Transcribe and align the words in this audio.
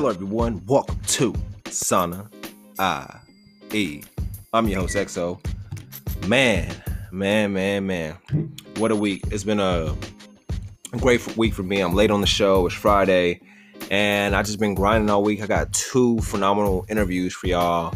Hello, 0.00 0.08
everyone. 0.08 0.64
Welcome 0.64 0.98
to 1.08 1.34
Sana 1.66 2.30
I 2.78 3.20
E. 3.70 4.02
I'm 4.50 4.66
your 4.66 4.80
host, 4.80 4.96
EXO. 4.96 5.38
Man, 6.26 6.74
man, 7.12 7.52
man, 7.52 7.86
man. 7.86 8.16
What 8.78 8.92
a 8.92 8.96
week. 8.96 9.24
It's 9.30 9.44
been 9.44 9.60
a 9.60 9.94
great 10.92 11.36
week 11.36 11.52
for 11.52 11.64
me. 11.64 11.82
I'm 11.82 11.92
late 11.92 12.10
on 12.10 12.22
the 12.22 12.26
show. 12.26 12.64
It's 12.64 12.74
Friday. 12.74 13.42
And 13.90 14.34
I 14.34 14.42
just 14.42 14.58
been 14.58 14.74
grinding 14.74 15.10
all 15.10 15.22
week. 15.22 15.42
I 15.42 15.46
got 15.46 15.70
two 15.74 16.18
phenomenal 16.20 16.86
interviews 16.88 17.34
for 17.34 17.48
y'all 17.48 17.94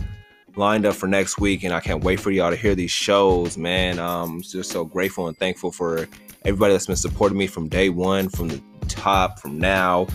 lined 0.56 0.84
up 0.84 0.96
for 0.96 1.06
next 1.06 1.38
week. 1.40 1.64
And 1.64 1.72
I 1.72 1.80
can't 1.80 2.04
wait 2.04 2.20
for 2.20 2.30
y'all 2.30 2.50
to 2.50 2.56
hear 2.56 2.74
these 2.74 2.90
shows, 2.90 3.56
man. 3.56 3.98
I'm 3.98 4.42
just 4.42 4.70
so 4.70 4.84
grateful 4.84 5.28
and 5.28 5.38
thankful 5.38 5.72
for 5.72 6.06
everybody 6.44 6.74
that's 6.74 6.86
been 6.86 6.96
supporting 6.96 7.38
me 7.38 7.46
from 7.46 7.66
day 7.66 7.88
one, 7.88 8.28
from 8.28 8.48
the 8.48 8.62
top, 8.88 9.38
from 9.38 9.58
now. 9.58 10.06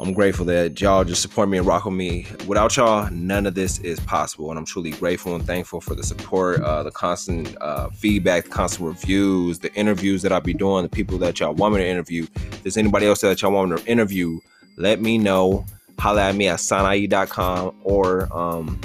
I'm 0.00 0.12
grateful 0.12 0.44
that 0.46 0.80
y'all 0.80 1.02
just 1.02 1.22
support 1.22 1.48
me 1.48 1.58
and 1.58 1.66
rock 1.66 1.84
with 1.84 1.94
me. 1.94 2.26
Without 2.46 2.76
y'all, 2.76 3.10
none 3.10 3.46
of 3.46 3.54
this 3.54 3.80
is 3.80 3.98
possible. 4.00 4.50
And 4.50 4.58
I'm 4.58 4.64
truly 4.64 4.92
grateful 4.92 5.34
and 5.34 5.44
thankful 5.44 5.80
for 5.80 5.96
the 5.96 6.04
support, 6.04 6.60
uh, 6.60 6.84
the 6.84 6.92
constant 6.92 7.56
uh, 7.60 7.88
feedback, 7.90 8.44
the 8.44 8.50
constant 8.50 8.86
reviews, 8.86 9.58
the 9.58 9.74
interviews 9.74 10.22
that 10.22 10.30
I'll 10.30 10.40
be 10.40 10.54
doing, 10.54 10.84
the 10.84 10.88
people 10.88 11.18
that 11.18 11.40
y'all 11.40 11.52
want 11.52 11.74
me 11.74 11.80
to 11.80 11.86
interview. 11.86 12.26
If 12.36 12.62
there's 12.62 12.76
anybody 12.76 13.06
else 13.06 13.22
that 13.22 13.42
y'all 13.42 13.50
want 13.50 13.70
me 13.70 13.76
to 13.76 13.86
interview, 13.86 14.38
let 14.76 15.00
me 15.00 15.18
know. 15.18 15.66
Holla 15.98 16.28
at 16.28 16.36
me 16.36 16.46
at 16.46 16.60
sanae.com 16.60 17.74
or 17.82 18.32
um, 18.32 18.80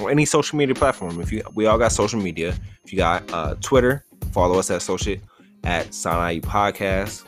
or 0.00 0.10
any 0.10 0.24
social 0.24 0.56
media 0.56 0.74
platform. 0.74 1.20
If 1.20 1.30
you 1.30 1.42
we 1.54 1.66
all 1.66 1.76
got 1.76 1.92
social 1.92 2.20
media. 2.20 2.56
If 2.84 2.92
you 2.92 2.96
got 2.96 3.30
uh, 3.32 3.54
Twitter, 3.60 4.02
follow 4.32 4.58
us 4.58 4.70
at 4.70 4.80
social 4.80 5.16
at 5.64 5.88
Sanae 5.88 6.40
Podcast 6.40 7.24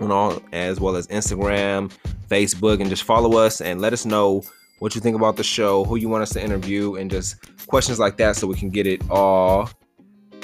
on 0.00 0.10
all 0.10 0.42
as 0.52 0.80
well 0.80 0.96
as 0.96 1.06
Instagram, 1.08 1.90
Facebook, 2.32 2.80
and 2.80 2.88
just 2.88 3.04
follow 3.04 3.36
us 3.36 3.60
and 3.60 3.80
let 3.80 3.92
us 3.92 4.06
know 4.06 4.42
what 4.78 4.94
you 4.94 5.00
think 5.00 5.14
about 5.14 5.36
the 5.36 5.44
show, 5.44 5.84
who 5.84 5.96
you 5.96 6.08
want 6.08 6.22
us 6.22 6.30
to 6.30 6.42
interview, 6.42 6.94
and 6.96 7.10
just 7.10 7.36
questions 7.66 7.98
like 7.98 8.16
that 8.16 8.36
so 8.36 8.46
we 8.46 8.56
can 8.56 8.70
get 8.70 8.86
it 8.86 9.02
all 9.10 9.68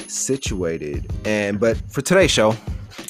situated. 0.06 1.10
And 1.24 1.58
but 1.58 1.76
for 1.90 2.02
today's 2.02 2.30
show, 2.30 2.54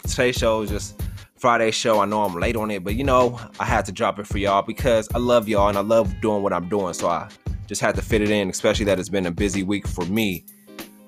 today's 0.05 0.37
show 0.37 0.63
is 0.63 0.71
just 0.71 1.01
Friday 1.37 1.71
show. 1.71 2.01
I 2.01 2.05
know 2.05 2.23
I'm 2.23 2.35
late 2.35 2.57
on 2.57 2.71
it, 2.71 2.85
but 2.85 2.95
you 2.95 3.05
know, 3.05 3.39
I 3.61 3.65
had 3.65 3.85
to 3.87 3.93
drop 3.93 4.19
it 4.19 4.27
for 4.27 4.39
y'all 4.39 4.63
because 4.63 5.09
I 5.15 5.19
love 5.19 5.49
y'all 5.49 5.69
and 5.69 5.79
I 5.79 5.83
love 5.83 6.13
doing 6.21 6.43
what 6.43 6.53
I'm 6.53 6.69
doing. 6.69 6.95
So 6.95 7.09
I 7.09 7.29
just 7.67 7.81
had 7.81 7.95
to 7.97 8.03
fit 8.03 8.23
it 8.23 8.31
in, 8.31 8.49
especially 8.49 8.87
that 8.87 8.99
it's 8.99 9.09
been 9.09 9.27
a 9.27 9.31
busy 9.31 9.63
week 9.63 9.87
for 9.87 10.05
me. 10.07 10.45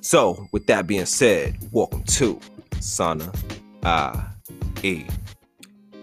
So, 0.02 0.48
with 0.52 0.66
that 0.66 0.86
being 0.86 1.05
said, 1.05 1.58
welcome 1.72 2.02
to 2.05 2.40
Sana 2.80 3.30
I 3.82 4.27
E. 4.82 5.05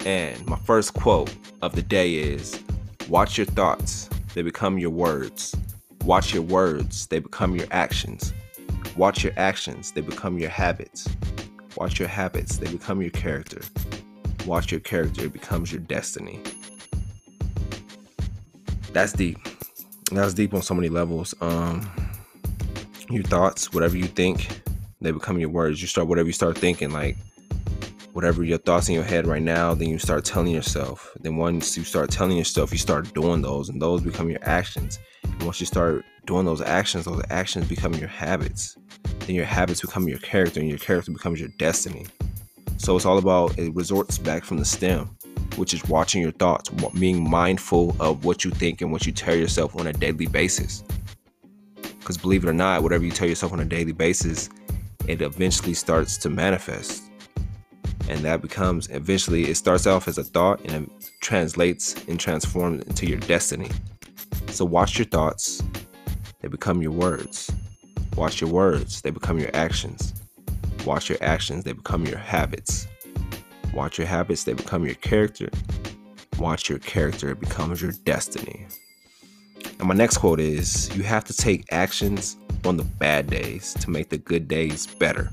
And 0.08 0.48
my 0.48 0.56
first 0.60 0.94
quote 0.94 1.36
of 1.62 1.76
the 1.76 1.82
day 1.82 2.14
is 2.14 2.64
Watch 3.10 3.38
your 3.38 3.46
thoughts, 3.46 4.10
they 4.36 4.42
become 4.42 4.78
your 4.78 4.90
words. 4.90 5.54
Watch 6.06 6.34
your 6.34 6.44
words, 6.44 7.08
they 7.08 7.20
become 7.20 7.58
your 7.58 7.68
actions. 7.72 8.34
Watch 8.96 9.26
your 9.26 9.34
actions, 9.36 9.92
they 9.92 10.00
become 10.00 10.38
your 10.38 10.50
habits. 10.50 11.10
Watch 11.76 12.00
your 12.00 12.08
habits, 12.08 12.56
they 12.56 12.72
become 12.72 13.02
your 13.02 13.12
character. 13.12 13.60
Watch 14.46 14.72
your 14.72 14.80
character, 14.80 15.26
it 15.26 15.34
becomes 15.34 15.74
your 15.74 15.82
destiny. 15.82 16.40
That's 18.94 19.12
deep. 19.12 19.38
That's 20.10 20.34
deep 20.34 20.54
on 20.54 20.62
so 20.62 20.74
many 20.74 20.88
levels. 20.88 21.36
Um, 21.42 21.86
your 23.10 23.24
thoughts, 23.24 23.74
whatever 23.74 23.98
you 23.98 24.06
think, 24.06 24.62
they 25.02 25.12
become 25.12 25.38
your 25.38 25.50
words. 25.50 25.82
You 25.82 25.90
start 25.90 26.08
whatever 26.08 26.28
you 26.28 26.34
start 26.34 26.58
thinking, 26.58 26.92
like 26.92 27.18
whatever 28.18 28.44
your 28.44 28.58
thoughts 28.58 28.90
in 28.90 28.96
your 28.96 29.04
head 29.04 29.28
right 29.28 29.44
now, 29.44 29.76
then 29.76 29.88
you 29.88 30.00
start 30.00 30.26
telling 30.26 30.52
yourself. 30.52 31.16
Then 31.22 31.36
once 31.36 31.78
you 31.78 31.84
start 31.84 32.10
telling 32.10 32.36
yourself, 32.36 32.72
you 32.72 32.80
start 32.80 33.14
doing 33.14 33.44
those, 33.44 33.70
and 33.70 33.80
those 33.80 34.02
become 34.02 34.28
your 34.28 34.40
actions. 34.42 34.98
And 35.22 35.44
once 35.44 35.60
you 35.60 35.68
start 35.68 36.04
doing 36.26 36.44
those 36.44 36.60
actions, 36.60 37.06
those 37.06 37.22
actions 37.30 37.68
become 37.70 37.94
your 37.94 38.08
habits. 38.08 38.76
Then 39.20 39.36
your 39.36 39.46
habits 39.46 39.82
become 39.82 40.08
your 40.08 40.18
character, 40.18 40.60
and 40.60 40.68
your 40.68 40.80
character 40.80 41.12
becomes 41.12 41.40
your 41.40 41.50
destiny. 41.60 42.08
So 42.78 42.96
it's 42.96 43.06
all 43.06 43.20
about 43.20 43.56
it 43.60 43.76
resorts 43.76 44.18
back 44.18 44.44
from 44.44 44.58
the 44.58 44.66
stem, 44.66 45.16
which 45.56 45.76
is 45.76 45.88
watching 45.88 46.24
your 46.24 46.32
thoughts, 46.32 46.72
being 46.98 47.30
mindful 47.30 47.96
of 48.00 48.26
what 48.26 48.44
you 48.44 48.50
think 48.50 48.82
and 48.82 48.92
what 48.92 49.06
you 49.06 49.12
tell 49.12 49.36
yourself 49.36 49.80
on 49.80 49.86
a 49.86 49.94
daily 49.94 50.26
basis. 50.26 50.84
Because 52.00 52.18
believe 52.18 52.44
it 52.44 52.50
or 52.50 52.54
not, 52.54 52.82
whatever 52.82 53.06
you 53.06 53.12
tell 53.12 53.30
yourself 53.30 53.54
on 53.54 53.60
a 53.60 53.66
daily 53.66 53.92
basis, 53.92 54.50
it 55.08 55.22
eventually 55.22 55.76
starts 55.76 56.18
to 56.18 56.32
manifest 56.32 57.07
and 58.08 58.22
that 58.22 58.42
becomes 58.42 58.90
eventually 58.90 59.46
it 59.46 59.56
starts 59.56 59.86
off 59.86 60.08
as 60.08 60.18
a 60.18 60.24
thought 60.24 60.62
and 60.62 60.86
it 60.86 61.12
translates 61.22 61.96
and 62.08 62.20
transforms 62.20 62.84
into 62.86 63.06
your 63.06 63.20
destiny. 63.20 63.70
So 64.48 64.66
watch 64.66 64.98
your 64.98 65.06
thoughts. 65.06 65.62
They 66.42 66.48
become 66.48 66.82
your 66.82 66.92
words. 66.92 67.52
Watch 68.16 68.42
your 68.42 68.50
words. 68.50 69.02
They 69.02 69.12
become 69.12 69.40
your 69.40 69.52
actions. 69.54 70.14
Watch 70.86 71.10
your 71.10 71.18
actions. 71.22 71.64
They 71.64 71.74
become 71.74 72.06
your 72.06 72.18
habits. 72.18 72.88
Watch 73.74 73.98
your 73.98 74.08
habits. 74.08 74.46
They 74.46 74.54
become 74.54 74.86
your 74.86 74.96
character. 74.96 75.50
Watch 76.40 76.70
your 76.70 76.80
character. 76.80 77.30
It 77.32 77.40
becomes 77.40 77.82
your 77.82 77.92
destiny. 78.06 78.68
And 79.80 79.88
my 79.88 79.94
next 79.94 80.18
quote 80.18 80.40
is 80.40 80.96
you 80.96 81.04
have 81.04 81.26
to 81.26 81.34
take 81.34 81.66
actions 81.72 82.38
on 82.66 82.78
the 82.78 82.84
bad 82.84 83.28
days 83.28 83.74
to 83.76 83.90
make 83.90 84.10
the 84.10 84.18
good 84.18 84.48
days 84.48 84.88
better 84.88 85.30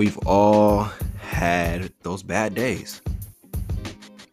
we've 0.00 0.26
all 0.26 0.90
had 1.18 1.92
those 2.04 2.22
bad 2.22 2.54
days. 2.54 3.02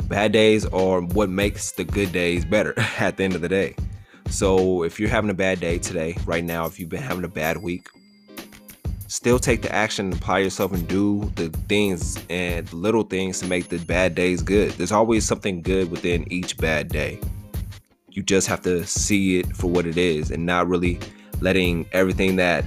Bad 0.07 0.31
days 0.31 0.65
are 0.67 1.01
what 1.01 1.29
makes 1.29 1.73
the 1.73 1.83
good 1.83 2.13
days 2.13 2.45
better 2.45 2.73
at 2.99 3.17
the 3.17 3.25
end 3.25 3.35
of 3.35 3.41
the 3.41 3.49
day. 3.49 3.75
So 4.29 4.83
if 4.83 4.97
you're 4.97 5.09
having 5.09 5.29
a 5.29 5.33
bad 5.33 5.59
day 5.59 5.77
today, 5.77 6.15
right 6.25 6.45
now, 6.45 6.67
if 6.67 6.79
you've 6.79 6.87
been 6.87 7.03
having 7.03 7.25
a 7.25 7.27
bad 7.27 7.57
week, 7.57 7.89
still 9.07 9.39
take 9.39 9.61
the 9.61 9.69
action 9.75 10.05
and 10.05 10.13
apply 10.15 10.39
yourself 10.39 10.71
and 10.71 10.87
do 10.87 11.29
the 11.35 11.49
things 11.67 12.17
and 12.29 12.71
little 12.71 13.03
things 13.03 13.41
to 13.41 13.45
make 13.45 13.67
the 13.67 13.79
bad 13.79 14.15
days 14.15 14.41
good. 14.41 14.71
There's 14.71 14.93
always 14.93 15.25
something 15.25 15.61
good 15.61 15.91
within 15.91 16.31
each 16.31 16.55
bad 16.55 16.87
day. 16.87 17.19
You 18.09 18.23
just 18.23 18.47
have 18.47 18.61
to 18.61 18.85
see 18.85 19.39
it 19.39 19.53
for 19.53 19.67
what 19.67 19.85
it 19.85 19.97
is 19.97 20.31
and 20.31 20.45
not 20.45 20.69
really 20.69 20.97
letting 21.41 21.89
everything 21.91 22.37
that 22.37 22.63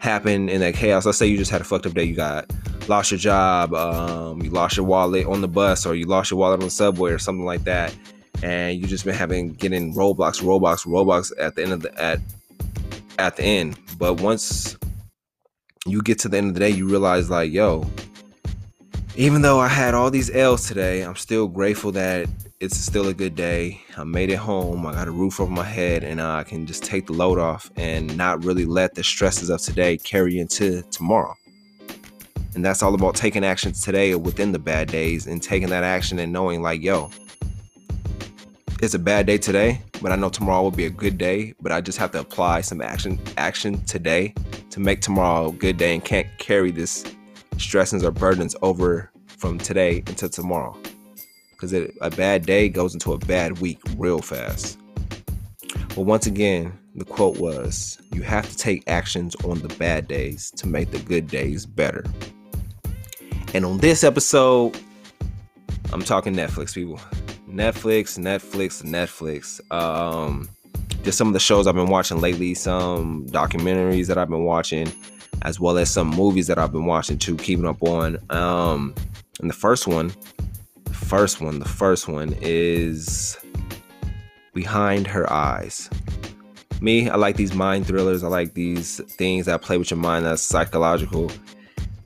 happen 0.00 0.48
in 0.48 0.60
that 0.60 0.74
chaos. 0.74 1.06
Let's 1.06 1.18
say 1.18 1.26
you 1.26 1.36
just 1.36 1.50
had 1.50 1.60
a 1.60 1.64
fucked 1.64 1.86
up 1.86 1.94
day. 1.94 2.04
You 2.04 2.16
got 2.16 2.50
lost 2.88 3.12
your 3.12 3.18
job, 3.18 3.72
um, 3.74 4.42
you 4.42 4.50
lost 4.50 4.76
your 4.76 4.86
wallet 4.86 5.26
on 5.26 5.40
the 5.40 5.48
bus, 5.48 5.86
or 5.86 5.94
you 5.94 6.06
lost 6.06 6.30
your 6.30 6.40
wallet 6.40 6.58
on 6.60 6.64
the 6.64 6.70
subway, 6.70 7.12
or 7.12 7.18
something 7.18 7.44
like 7.44 7.64
that, 7.64 7.94
and 8.42 8.78
you 8.78 8.86
just 8.86 9.04
been 9.04 9.14
having 9.14 9.52
getting 9.52 9.94
roadblocks, 9.94 10.42
roadblocks, 10.42 10.86
roadblocks 10.86 11.30
at 11.38 11.54
the 11.54 11.62
end 11.62 11.72
of 11.72 11.82
the 11.82 12.02
at 12.02 12.18
at 13.18 13.36
the 13.36 13.44
end. 13.44 13.78
But 13.98 14.20
once 14.20 14.76
you 15.86 16.02
get 16.02 16.18
to 16.20 16.28
the 16.28 16.38
end 16.38 16.48
of 16.48 16.54
the 16.54 16.60
day, 16.60 16.70
you 16.70 16.88
realize 16.88 17.30
like, 17.30 17.52
yo, 17.52 17.88
even 19.16 19.42
though 19.42 19.60
I 19.60 19.68
had 19.68 19.94
all 19.94 20.10
these 20.10 20.34
L's 20.34 20.66
today, 20.66 21.02
I'm 21.02 21.16
still 21.16 21.46
grateful 21.46 21.92
that 21.92 22.28
it's 22.60 22.76
still 22.76 23.08
a 23.08 23.14
good 23.14 23.34
day. 23.34 23.80
I 23.96 24.04
made 24.04 24.28
it 24.28 24.36
home. 24.36 24.86
I 24.86 24.92
got 24.92 25.08
a 25.08 25.10
roof 25.10 25.40
over 25.40 25.50
my 25.50 25.64
head, 25.64 26.04
and 26.04 26.20
I 26.20 26.44
can 26.44 26.66
just 26.66 26.84
take 26.84 27.06
the 27.06 27.14
load 27.14 27.38
off 27.38 27.70
and 27.76 28.14
not 28.18 28.44
really 28.44 28.66
let 28.66 28.94
the 28.94 29.02
stresses 29.02 29.48
of 29.48 29.62
today 29.62 29.96
carry 29.96 30.38
into 30.38 30.82
tomorrow. 30.90 31.34
And 32.54 32.62
that's 32.62 32.82
all 32.82 32.94
about 32.94 33.14
taking 33.14 33.44
actions 33.44 33.82
today 33.82 34.14
within 34.14 34.52
the 34.52 34.58
bad 34.58 34.88
days 34.88 35.26
and 35.26 35.42
taking 35.42 35.70
that 35.70 35.84
action 35.84 36.18
and 36.18 36.32
knowing, 36.32 36.60
like, 36.60 36.82
yo, 36.82 37.10
it's 38.82 38.92
a 38.92 38.98
bad 38.98 39.26
day 39.26 39.38
today, 39.38 39.80
but 40.02 40.12
I 40.12 40.16
know 40.16 40.28
tomorrow 40.28 40.62
will 40.62 40.70
be 40.70 40.86
a 40.86 40.90
good 40.90 41.16
day. 41.16 41.54
But 41.62 41.72
I 41.72 41.80
just 41.80 41.96
have 41.96 42.10
to 42.12 42.20
apply 42.20 42.60
some 42.60 42.82
action 42.82 43.18
action 43.38 43.82
today 43.84 44.34
to 44.68 44.80
make 44.80 45.00
tomorrow 45.00 45.48
a 45.48 45.52
good 45.52 45.78
day 45.78 45.94
and 45.94 46.04
can't 46.04 46.26
carry 46.38 46.72
this 46.72 47.06
stresses 47.56 48.04
or 48.04 48.10
burdens 48.10 48.54
over 48.60 49.10
from 49.26 49.56
today 49.56 50.02
until 50.06 50.28
tomorrow 50.28 50.76
because 51.60 51.72
a 52.00 52.10
bad 52.10 52.46
day 52.46 52.68
goes 52.68 52.94
into 52.94 53.12
a 53.12 53.18
bad 53.18 53.60
week 53.60 53.80
real 53.96 54.20
fast. 54.20 54.78
But 55.94 56.02
once 56.02 56.26
again, 56.26 56.72
the 56.94 57.04
quote 57.04 57.38
was 57.38 58.00
You 58.12 58.22
have 58.22 58.48
to 58.48 58.56
take 58.56 58.82
actions 58.88 59.36
on 59.44 59.60
the 59.60 59.68
bad 59.68 60.08
days 60.08 60.50
to 60.52 60.66
make 60.66 60.90
the 60.90 60.98
good 61.00 61.26
days 61.26 61.66
better. 61.66 62.04
And 63.52 63.64
on 63.64 63.78
this 63.78 64.04
episode, 64.04 64.78
I'm 65.92 66.02
talking 66.02 66.34
Netflix, 66.34 66.74
people. 66.74 66.98
Netflix, 67.48 68.18
Netflix, 68.18 68.82
Netflix. 68.82 69.60
Um, 69.72 70.48
just 71.02 71.18
some 71.18 71.26
of 71.26 71.34
the 71.34 71.40
shows 71.40 71.66
I've 71.66 71.74
been 71.74 71.88
watching 71.88 72.20
lately, 72.20 72.54
some 72.54 73.26
documentaries 73.26 74.06
that 74.06 74.16
I've 74.16 74.30
been 74.30 74.44
watching, 74.44 74.90
as 75.42 75.58
well 75.58 75.76
as 75.76 75.90
some 75.90 76.08
movies 76.08 76.46
that 76.46 76.58
I've 76.58 76.72
been 76.72 76.86
watching 76.86 77.18
too, 77.18 77.36
keeping 77.36 77.66
up 77.66 77.82
on. 77.82 78.18
Um, 78.30 78.94
and 79.40 79.50
the 79.50 79.54
first 79.54 79.86
one 79.86 80.12
first 81.10 81.40
one, 81.40 81.58
the 81.58 81.68
first 81.68 82.06
one 82.06 82.36
is 82.40 83.36
Behind 84.54 85.08
Her 85.08 85.30
Eyes. 85.32 85.90
Me, 86.80 87.10
I 87.10 87.16
like 87.16 87.34
these 87.34 87.52
mind 87.52 87.88
thrillers. 87.88 88.22
I 88.22 88.28
like 88.28 88.54
these 88.54 89.00
things 89.16 89.46
that 89.46 89.60
play 89.60 89.76
with 89.76 89.90
your 89.90 89.98
mind 89.98 90.24
that's 90.24 90.40
psychological. 90.40 91.28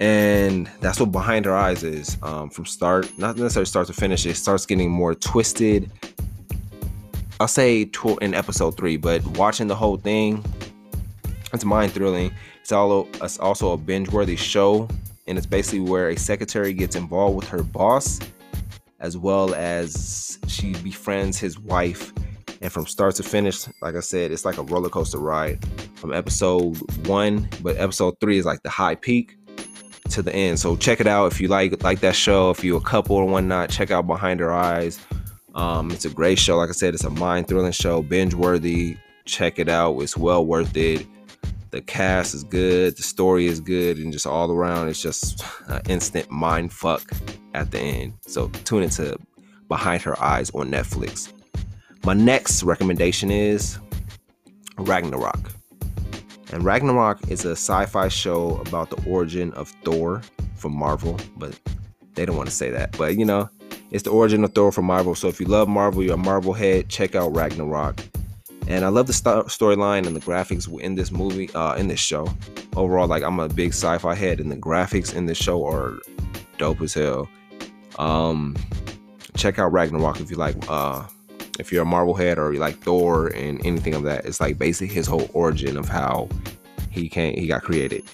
and 0.00 0.66
that's 0.80 0.98
what 0.98 1.12
behind 1.12 1.44
her 1.44 1.54
eyes 1.54 1.84
is 1.84 2.16
um, 2.22 2.50
from 2.50 2.64
start 2.66 3.08
not 3.16 3.36
necessarily 3.36 3.66
start 3.66 3.86
to 3.86 3.92
finish 3.92 4.26
it 4.26 4.34
starts 4.34 4.66
getting 4.66 4.90
more 4.90 5.14
twisted 5.14 5.88
i'll 7.38 7.46
say 7.46 7.84
tw- 7.84 8.20
in 8.20 8.34
episode 8.34 8.76
three 8.76 8.96
but 8.96 9.24
watching 9.38 9.68
the 9.68 9.74
whole 9.76 9.96
thing 9.96 10.44
it's 11.52 11.64
mind 11.64 11.92
thrilling 11.92 12.32
it's, 12.60 12.72
all, 12.72 13.06
it's 13.22 13.38
also 13.38 13.70
a 13.72 13.76
binge 13.76 14.10
worthy 14.10 14.34
show 14.34 14.88
and 15.28 15.38
it's 15.38 15.46
basically 15.46 15.78
where 15.78 16.08
a 16.08 16.16
secretary 16.16 16.72
gets 16.72 16.96
involved 16.96 17.36
with 17.36 17.46
her 17.46 17.62
boss 17.62 18.18
as 19.00 19.16
well 19.16 19.54
as 19.54 20.38
she 20.46 20.72
befriends 20.74 21.38
his 21.38 21.58
wife 21.58 22.12
and 22.60 22.72
from 22.72 22.86
start 22.86 23.14
to 23.14 23.22
finish 23.22 23.66
like 23.82 23.94
i 23.94 24.00
said 24.00 24.30
it's 24.30 24.44
like 24.44 24.58
a 24.58 24.62
roller 24.62 24.88
coaster 24.88 25.18
ride 25.18 25.58
from 25.94 26.12
episode 26.12 26.76
one 27.06 27.48
but 27.62 27.76
episode 27.76 28.14
three 28.20 28.38
is 28.38 28.46
like 28.46 28.62
the 28.62 28.70
high 28.70 28.94
peak 28.94 29.36
to 30.10 30.22
the 30.22 30.34
end. 30.34 30.58
So 30.58 30.76
check 30.76 31.00
it 31.00 31.06
out 31.06 31.32
if 31.32 31.40
you 31.40 31.48
like 31.48 31.82
like 31.82 32.00
that 32.00 32.14
show. 32.14 32.50
If 32.50 32.64
you're 32.64 32.78
a 32.78 32.80
couple 32.80 33.16
or 33.16 33.24
whatnot, 33.26 33.70
check 33.70 33.90
out 33.90 34.06
Behind 34.06 34.40
Her 34.40 34.52
Eyes. 34.52 34.98
Um, 35.54 35.90
it's 35.90 36.04
a 36.04 36.10
great 36.10 36.38
show. 36.38 36.56
Like 36.56 36.68
I 36.68 36.72
said, 36.72 36.94
it's 36.94 37.04
a 37.04 37.10
mind 37.10 37.48
thrilling 37.48 37.72
show, 37.72 38.02
binge 38.02 38.34
worthy. 38.34 38.96
Check 39.24 39.58
it 39.58 39.68
out. 39.68 39.98
It's 40.00 40.16
well 40.16 40.44
worth 40.44 40.76
it. 40.76 41.06
The 41.70 41.80
cast 41.80 42.34
is 42.34 42.44
good, 42.44 42.96
the 42.96 43.02
story 43.02 43.46
is 43.46 43.58
good, 43.58 43.98
and 43.98 44.12
just 44.12 44.26
all 44.26 44.52
around, 44.52 44.88
it's 44.88 45.02
just 45.02 45.44
an 45.66 45.82
instant 45.88 46.30
mind 46.30 46.72
fuck 46.72 47.02
at 47.54 47.70
the 47.70 47.78
end. 47.78 48.12
So 48.26 48.48
tune 48.64 48.82
into 48.82 49.18
Behind 49.68 50.02
Her 50.02 50.20
Eyes 50.22 50.50
on 50.50 50.70
Netflix. 50.70 51.32
My 52.04 52.12
next 52.12 52.62
recommendation 52.62 53.30
is 53.30 53.78
Ragnarok. 54.76 55.50
And 56.52 56.64
Ragnarok 56.64 57.30
is 57.30 57.44
a 57.44 57.52
sci 57.52 57.86
fi 57.86 58.08
show 58.08 58.58
about 58.58 58.90
the 58.90 59.02
origin 59.08 59.52
of 59.54 59.68
Thor 59.84 60.22
from 60.54 60.76
Marvel, 60.76 61.18
but 61.36 61.58
they 62.14 62.26
don't 62.26 62.36
want 62.36 62.48
to 62.48 62.54
say 62.54 62.70
that. 62.70 62.96
But 62.98 63.16
you 63.16 63.24
know, 63.24 63.48
it's 63.90 64.02
the 64.02 64.10
origin 64.10 64.44
of 64.44 64.54
Thor 64.54 64.70
from 64.70 64.84
Marvel. 64.84 65.14
So 65.14 65.28
if 65.28 65.40
you 65.40 65.46
love 65.46 65.68
Marvel, 65.68 66.02
you're 66.02 66.14
a 66.14 66.18
Marvel 66.18 66.52
head, 66.52 66.88
check 66.88 67.14
out 67.14 67.34
Ragnarok. 67.34 68.00
And 68.66 68.84
I 68.84 68.88
love 68.88 69.06
the 69.06 69.12
st- 69.12 69.46
storyline 69.46 70.06
and 70.06 70.16
the 70.16 70.20
graphics 70.20 70.68
in 70.80 70.94
this 70.94 71.10
movie, 71.10 71.50
uh, 71.54 71.74
in 71.74 71.88
this 71.88 72.00
show. 72.00 72.26
Overall, 72.76 73.06
like 73.06 73.22
I'm 73.22 73.38
a 73.38 73.48
big 73.48 73.70
sci-fi 73.70 74.14
head, 74.14 74.40
and 74.40 74.50
the 74.50 74.56
graphics 74.56 75.14
in 75.14 75.26
this 75.26 75.36
show 75.36 75.66
are 75.66 75.98
dope 76.58 76.80
as 76.80 76.94
hell. 76.94 77.28
Um, 77.98 78.56
check 79.36 79.58
out 79.58 79.72
Ragnarok 79.72 80.20
if 80.20 80.30
you 80.30 80.36
like 80.36 80.56
uh, 80.68 81.04
if 81.58 81.72
you're 81.72 81.82
a 81.82 81.86
Marvel 81.86 82.14
head 82.14 82.38
or 82.38 82.52
you 82.52 82.58
like 82.58 82.78
Thor 82.78 83.28
and 83.28 83.64
anything 83.64 83.94
of 83.94 84.02
that, 84.04 84.24
it's 84.24 84.40
like 84.40 84.58
basically 84.58 84.92
his 84.94 85.06
whole 85.06 85.28
origin 85.32 85.76
of 85.76 85.88
how 85.88 86.28
he 86.90 87.08
came 87.08 87.36
he 87.36 87.46
got 87.46 87.62
created. 87.62 88.04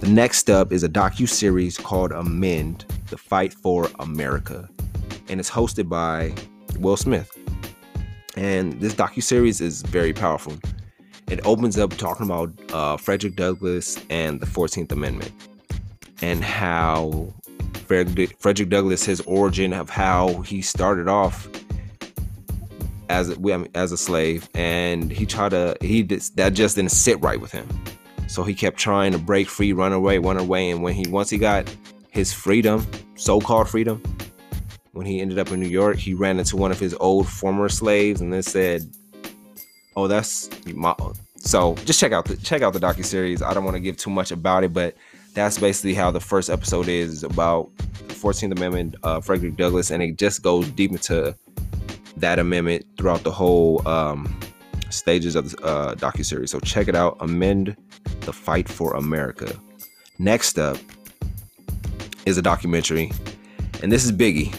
The 0.00 0.08
next 0.08 0.48
up 0.48 0.72
is 0.72 0.82
a 0.82 0.88
docu 0.88 1.28
series 1.28 1.76
called 1.76 2.12
Amend: 2.12 2.84
The 3.08 3.18
Fight 3.18 3.52
for 3.54 3.88
America, 3.98 4.68
and 5.28 5.40
it's 5.40 5.50
hosted 5.50 5.88
by 5.88 6.34
Will 6.78 6.96
Smith. 6.96 7.30
And 8.36 8.80
this 8.80 8.94
docu 8.94 9.22
series 9.22 9.60
is 9.60 9.82
very 9.82 10.12
powerful. 10.12 10.54
It 11.28 11.40
opens 11.44 11.78
up 11.78 11.96
talking 11.96 12.26
about 12.26 12.52
uh, 12.72 12.96
Frederick 12.96 13.36
Douglass 13.36 13.98
and 14.10 14.40
the 14.40 14.46
Fourteenth 14.46 14.90
Amendment, 14.90 15.32
and 16.22 16.42
how 16.42 17.32
Frederick 17.90 18.68
Douglass, 18.68 19.04
his 19.04 19.20
origin 19.22 19.72
of 19.72 19.90
how 19.90 20.42
he 20.42 20.62
started 20.62 21.08
off 21.08 21.48
as 23.08 23.30
a, 23.30 23.68
as 23.74 23.90
a 23.90 23.96
slave, 23.96 24.48
and 24.54 25.10
he 25.10 25.26
tried 25.26 25.48
to 25.48 25.76
he 25.80 26.02
that 26.02 26.50
just 26.52 26.76
didn't 26.76 26.92
sit 26.92 27.20
right 27.20 27.40
with 27.40 27.50
him. 27.50 27.66
So 28.28 28.44
he 28.44 28.54
kept 28.54 28.78
trying 28.78 29.10
to 29.10 29.18
break 29.18 29.48
free, 29.48 29.72
run 29.72 29.92
away, 29.92 30.18
run 30.18 30.36
away, 30.36 30.70
and 30.70 30.84
when 30.84 30.94
he 30.94 31.04
once 31.10 31.30
he 31.30 31.36
got 31.36 31.68
his 32.10 32.32
freedom, 32.32 32.86
so-called 33.16 33.68
freedom, 33.68 34.00
when 34.92 35.04
he 35.04 35.20
ended 35.20 35.40
up 35.40 35.50
in 35.50 35.58
New 35.58 35.68
York, 35.68 35.96
he 35.96 36.14
ran 36.14 36.38
into 36.38 36.56
one 36.56 36.70
of 36.70 36.78
his 36.78 36.94
old 37.00 37.28
former 37.28 37.68
slaves, 37.68 38.20
and 38.20 38.32
then 38.32 38.44
said, 38.44 38.88
"Oh, 39.96 40.06
that's 40.06 40.48
my." 40.76 40.94
So 41.38 41.74
just 41.86 41.98
check 41.98 42.12
out 42.12 42.26
the 42.26 42.36
check 42.36 42.62
out 42.62 42.72
the 42.72 42.78
docu 42.78 43.04
series. 43.04 43.42
I 43.42 43.52
don't 43.52 43.64
want 43.64 43.74
to 43.74 43.80
give 43.80 43.96
too 43.96 44.10
much 44.10 44.30
about 44.30 44.62
it, 44.62 44.72
but 44.72 44.94
that's 45.34 45.58
basically 45.58 45.94
how 45.94 46.10
the 46.10 46.20
first 46.20 46.50
episode 46.50 46.88
is 46.88 47.22
about 47.22 47.70
the 47.76 48.14
14th 48.14 48.52
Amendment, 48.52 48.96
uh, 49.02 49.20
Frederick 49.20 49.56
Douglass, 49.56 49.90
and 49.90 50.02
it 50.02 50.16
just 50.16 50.42
goes 50.42 50.68
deep 50.70 50.90
into 50.90 51.36
that 52.16 52.38
amendment 52.38 52.84
throughout 52.96 53.22
the 53.22 53.30
whole 53.30 53.86
um, 53.88 54.38
stages 54.90 55.36
of 55.36 55.50
the 55.50 55.64
uh, 55.64 55.94
docu 55.94 56.24
series. 56.24 56.50
So 56.50 56.60
check 56.60 56.88
it 56.88 56.96
out. 56.96 57.16
Amend 57.20 57.76
the 58.20 58.32
fight 58.32 58.68
for 58.68 58.94
America. 58.94 59.58
Next 60.18 60.58
up 60.58 60.76
is 62.26 62.36
a 62.36 62.42
documentary, 62.42 63.10
and 63.82 63.90
this 63.90 64.04
is 64.04 64.12
Biggie. 64.12 64.54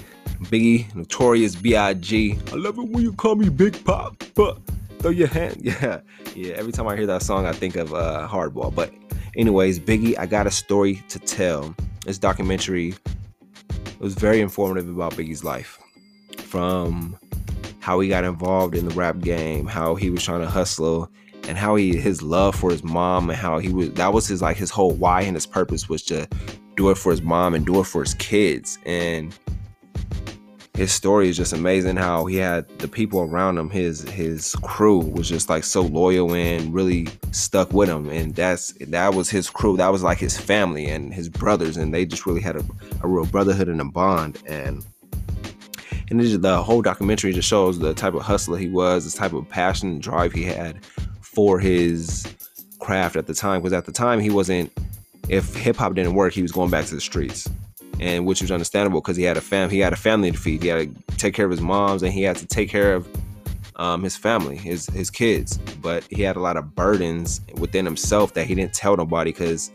Biggie, 0.45 0.93
Notorious 0.95 1.55
B.I.G. 1.55 2.39
I 2.51 2.55
love 2.55 2.79
it 2.79 2.87
when 2.87 3.03
you 3.03 3.13
call 3.13 3.35
me 3.35 3.49
Big 3.49 3.83
Pop, 3.85 4.23
but 4.33 4.57
throw 4.99 5.11
your 5.11 5.27
hand. 5.27 5.57
Yeah, 5.61 5.99
yeah. 6.35 6.53
Every 6.53 6.71
time 6.71 6.87
I 6.87 6.95
hear 6.95 7.05
that 7.07 7.21
song, 7.21 7.45
I 7.45 7.51
think 7.51 7.75
of 7.75 7.93
uh, 7.93 8.27
Hardball. 8.29 8.73
But, 8.73 8.91
anyways, 9.35 9.79
Biggie, 9.79 10.17
I 10.17 10.25
got 10.25 10.47
a 10.47 10.51
story 10.51 11.03
to 11.09 11.19
tell. 11.19 11.75
This 12.05 12.17
documentary 12.17 12.95
was 13.99 14.15
very 14.15 14.41
informative 14.41 14.89
about 14.89 15.13
Biggie's 15.13 15.43
life, 15.43 15.77
from 16.37 17.17
how 17.79 17.99
he 17.99 18.09
got 18.09 18.23
involved 18.23 18.75
in 18.75 18.87
the 18.87 18.95
rap 18.95 19.19
game, 19.19 19.65
how 19.65 19.95
he 19.95 20.09
was 20.09 20.23
trying 20.23 20.41
to 20.41 20.49
hustle, 20.49 21.09
and 21.47 21.57
how 21.57 21.75
he 21.75 21.95
his 21.95 22.21
love 22.21 22.55
for 22.55 22.69
his 22.71 22.83
mom 22.83 23.29
and 23.29 23.37
how 23.37 23.57
he 23.59 23.69
was 23.69 23.91
that 23.93 24.13
was 24.13 24.27
his 24.27 24.41
like 24.41 24.57
his 24.57 24.69
whole 24.69 24.91
why 24.91 25.21
and 25.21 25.35
his 25.35 25.45
purpose 25.45 25.89
was 25.89 26.03
to 26.03 26.27
do 26.77 26.89
it 26.89 26.97
for 26.97 27.11
his 27.11 27.21
mom 27.21 27.53
and 27.53 27.65
do 27.65 27.79
it 27.79 27.85
for 27.85 28.01
his 28.01 28.13
kids. 28.15 28.77
And 28.85 29.37
his 30.81 30.91
story 30.91 31.29
is 31.29 31.37
just 31.37 31.53
amazing 31.53 31.95
how 31.95 32.25
he 32.25 32.37
had 32.37 32.67
the 32.79 32.87
people 32.87 33.19
around 33.21 33.55
him, 33.55 33.69
his 33.69 34.01
his 34.09 34.55
crew 34.63 34.97
was 34.97 35.29
just 35.29 35.47
like 35.47 35.63
so 35.63 35.81
loyal 35.81 36.33
and 36.33 36.73
really 36.73 37.07
stuck 37.31 37.71
with 37.71 37.87
him. 37.87 38.09
And 38.09 38.33
that's 38.33 38.73
that 38.87 39.13
was 39.13 39.29
his 39.29 39.47
crew. 39.47 39.77
That 39.77 39.91
was 39.91 40.01
like 40.01 40.17
his 40.17 40.35
family 40.35 40.87
and 40.87 41.13
his 41.13 41.29
brothers, 41.29 41.77
and 41.77 41.93
they 41.93 42.03
just 42.03 42.25
really 42.25 42.41
had 42.41 42.55
a, 42.55 42.63
a 43.03 43.07
real 43.07 43.27
brotherhood 43.27 43.67
and 43.67 43.79
a 43.79 43.85
bond. 43.85 44.41
And 44.47 44.83
and 46.09 46.19
the 46.19 46.63
whole 46.63 46.81
documentary 46.81 47.31
just 47.31 47.47
shows 47.47 47.77
the 47.77 47.93
type 47.93 48.15
of 48.15 48.23
hustler 48.23 48.57
he 48.57 48.67
was, 48.67 49.13
the 49.13 49.15
type 49.15 49.33
of 49.33 49.47
passion 49.47 49.89
and 49.89 50.01
drive 50.01 50.33
he 50.33 50.45
had 50.45 50.83
for 51.21 51.59
his 51.59 52.25
craft 52.79 53.15
at 53.15 53.27
the 53.27 53.35
time. 53.35 53.61
Because 53.61 53.73
at 53.73 53.85
the 53.85 53.91
time 53.91 54.19
he 54.19 54.31
wasn't, 54.31 54.71
if 55.29 55.53
hip 55.55 55.75
hop 55.75 55.93
didn't 55.93 56.15
work, 56.15 56.33
he 56.33 56.41
was 56.41 56.51
going 56.51 56.71
back 56.71 56.85
to 56.85 56.95
the 56.95 57.01
streets, 57.01 57.47
and 58.01 58.25
which 58.25 58.41
was 58.41 58.51
understandable 58.51 58.99
because 58.99 59.15
he 59.15 59.23
had 59.23 59.37
a 59.37 59.41
fam, 59.41 59.69
he 59.69 59.79
had 59.79 59.93
a 59.93 59.97
family 59.97 60.31
to 60.31 60.37
feed, 60.37 60.63
he 60.63 60.69
had 60.69 60.93
to 61.07 61.17
take 61.17 61.33
care 61.33 61.45
of 61.45 61.51
his 61.51 61.61
moms, 61.61 62.03
and 62.03 62.11
he 62.11 62.23
had 62.23 62.35
to 62.35 62.47
take 62.47 62.69
care 62.69 62.95
of 62.95 63.07
um, 63.75 64.03
his 64.03 64.17
family, 64.17 64.57
his 64.57 64.87
his 64.87 65.09
kids. 65.09 65.57
But 65.81 66.03
he 66.09 66.21
had 66.23 66.35
a 66.35 66.39
lot 66.39 66.57
of 66.57 66.75
burdens 66.75 67.41
within 67.57 67.85
himself 67.85 68.33
that 68.33 68.47
he 68.47 68.55
didn't 68.55 68.73
tell 68.73 68.97
nobody 68.97 69.31
because 69.31 69.71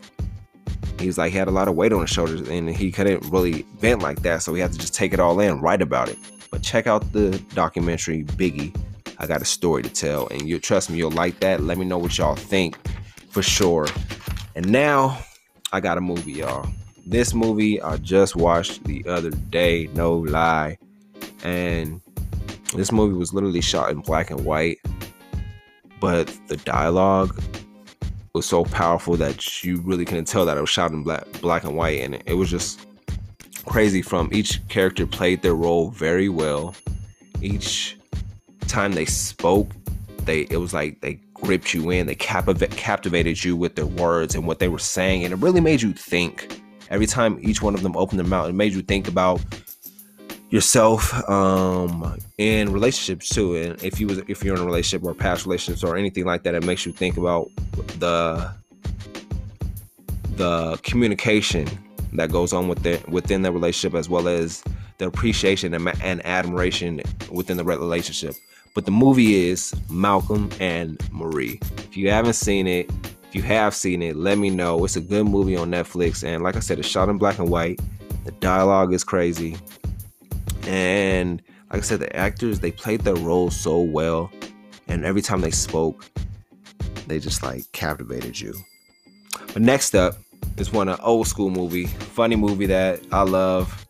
he 0.99 1.07
was 1.07 1.17
like 1.17 1.31
he 1.31 1.37
had 1.37 1.47
a 1.47 1.51
lot 1.51 1.67
of 1.67 1.75
weight 1.75 1.93
on 1.93 2.01
his 2.01 2.09
shoulders 2.09 2.47
and 2.49 2.69
he 2.69 2.91
couldn't 2.91 3.25
really 3.31 3.65
vent 3.79 4.01
like 4.01 4.21
that. 4.23 4.43
So 4.43 4.53
he 4.53 4.61
had 4.61 4.73
to 4.73 4.77
just 4.77 4.93
take 4.93 5.13
it 5.13 5.19
all 5.19 5.39
in 5.39 5.61
write 5.61 5.81
about 5.81 6.09
it. 6.09 6.17
But 6.51 6.61
check 6.61 6.87
out 6.87 7.11
the 7.13 7.37
documentary 7.53 8.23
biggie. 8.23 8.75
I 9.19 9.27
got 9.27 9.41
a 9.41 9.45
story 9.45 9.83
to 9.83 9.89
tell 9.89 10.27
and 10.27 10.47
you 10.47 10.59
trust 10.59 10.89
me 10.89 10.97
you'll 10.97 11.11
like 11.11 11.39
that. 11.39 11.61
Let 11.61 11.77
me 11.77 11.85
know 11.85 11.97
what 11.97 12.17
y'all 12.17 12.35
think 12.35 12.77
for 13.29 13.41
sure. 13.41 13.87
And 14.55 14.69
now 14.71 15.19
i 15.73 15.79
got 15.81 15.97
a 15.97 16.01
movie 16.01 16.31
y'all 16.31 16.67
this 17.09 17.33
movie 17.33 17.81
i 17.81 17.97
just 17.97 18.35
watched 18.35 18.83
the 18.83 19.05
other 19.07 19.29
day 19.29 19.87
no 19.93 20.17
lie 20.17 20.77
and 21.43 22.01
this 22.75 22.91
movie 22.91 23.15
was 23.15 23.33
literally 23.33 23.61
shot 23.61 23.89
in 23.89 23.99
black 24.01 24.29
and 24.29 24.43
white 24.43 24.79
but 25.99 26.27
the 26.47 26.57
dialogue 26.57 27.39
was 28.37 28.45
so 28.45 28.63
powerful 28.63 29.17
that 29.17 29.63
you 29.63 29.81
really 29.81 30.05
couldn't 30.05 30.25
tell 30.25 30.45
that 30.45 30.57
it 30.57 30.61
was 30.61 30.69
shot 30.69 30.91
in 30.91 31.03
black, 31.03 31.25
black 31.41 31.63
and 31.63 31.75
white, 31.75 32.01
and 32.01 32.21
it 32.25 32.35
was 32.35 32.49
just 32.49 32.85
crazy. 33.65 34.01
From 34.01 34.29
each 34.31 34.65
character 34.69 35.05
played 35.05 35.41
their 35.41 35.55
role 35.55 35.89
very 35.89 36.29
well. 36.29 36.75
Each 37.41 37.97
time 38.67 38.93
they 38.93 39.05
spoke, 39.05 39.71
they 40.23 40.41
it 40.49 40.57
was 40.57 40.73
like 40.73 41.01
they 41.01 41.19
gripped 41.33 41.73
you 41.73 41.89
in. 41.89 42.05
They 42.07 42.15
captivated 42.15 43.43
you 43.43 43.55
with 43.55 43.75
their 43.75 43.85
words 43.85 44.35
and 44.35 44.47
what 44.47 44.59
they 44.59 44.67
were 44.67 44.79
saying, 44.79 45.23
and 45.23 45.33
it 45.33 45.37
really 45.37 45.61
made 45.61 45.81
you 45.81 45.93
think. 45.93 46.61
Every 46.89 47.05
time 47.07 47.39
each 47.41 47.61
one 47.61 47.75
of 47.75 47.83
them 47.83 47.95
opened 47.97 48.19
their 48.19 48.27
mouth, 48.27 48.49
it 48.49 48.53
made 48.53 48.73
you 48.73 48.81
think 48.81 49.07
about 49.07 49.41
yourself 50.49 51.13
um 51.29 52.17
in 52.37 52.71
relationships 52.71 53.29
too. 53.29 53.55
And 53.55 53.83
if 53.83 53.99
you 53.99 54.07
was 54.07 54.19
if 54.27 54.43
you're 54.43 54.55
in 54.55 54.61
a 54.61 54.65
relationship 54.65 55.05
or 55.05 55.13
past 55.13 55.45
relationships 55.45 55.83
or 55.83 55.97
anything 55.97 56.25
like 56.25 56.43
that 56.43 56.55
it 56.55 56.63
makes 56.63 56.85
you 56.85 56.91
think 56.91 57.17
about 57.17 57.49
the 57.99 58.49
the 60.35 60.79
communication 60.83 61.67
that 62.13 62.31
goes 62.31 62.53
on 62.53 62.67
within 62.67 63.01
within 63.09 63.41
the 63.41 63.51
relationship 63.51 63.97
as 63.97 64.07
well 64.07 64.27
as 64.27 64.63
the 64.99 65.07
appreciation 65.07 65.73
and, 65.73 65.87
and 66.01 66.25
admiration 66.25 67.01
within 67.29 67.57
the 67.57 67.63
relationship. 67.63 68.33
But 68.73 68.85
the 68.85 68.91
movie 68.91 69.49
is 69.49 69.75
malcolm 69.89 70.49
and 70.59 70.97
marie. 71.11 71.59
If 71.77 71.97
you 71.97 72.09
haven't 72.09 72.33
seen 72.33 72.67
it 72.67 72.89
If 73.27 73.35
you 73.35 73.41
have 73.41 73.75
seen 73.75 74.01
it, 74.01 74.15
let 74.15 74.37
me 74.37 74.49
know. 74.49 74.83
It's 74.85 74.95
a 74.95 75.01
good 75.01 75.25
movie 75.25 75.57
on 75.57 75.69
Netflix, 75.69 76.23
and 76.23 76.43
like 76.43 76.55
I 76.55 76.59
said, 76.59 76.79
it's 76.79 76.87
shot 76.87 77.09
in 77.09 77.17
black 77.17 77.39
and 77.39 77.49
white. 77.49 77.79
The 78.23 78.31
dialogue 78.31 78.93
is 78.93 79.03
crazy, 79.03 79.57
and 80.63 81.41
like 81.71 81.81
I 81.81 81.83
said, 81.83 81.99
the 81.99 82.15
actors 82.15 82.59
they 82.59 82.71
played 82.71 83.01
their 83.01 83.15
roles 83.15 83.55
so 83.55 83.79
well, 83.79 84.31
and 84.87 85.05
every 85.05 85.21
time 85.21 85.41
they 85.41 85.51
spoke, 85.51 86.05
they 87.07 87.19
just 87.19 87.43
like 87.43 87.69
captivated 87.73 88.39
you. 88.39 88.53
But 89.53 89.61
next 89.61 89.95
up 89.95 90.15
is 90.57 90.71
one 90.71 90.87
of 90.87 90.99
old 91.03 91.27
school 91.27 91.49
movie, 91.49 91.87
funny 91.87 92.35
movie 92.35 92.67
that 92.67 93.01
I 93.11 93.23
love, 93.23 93.85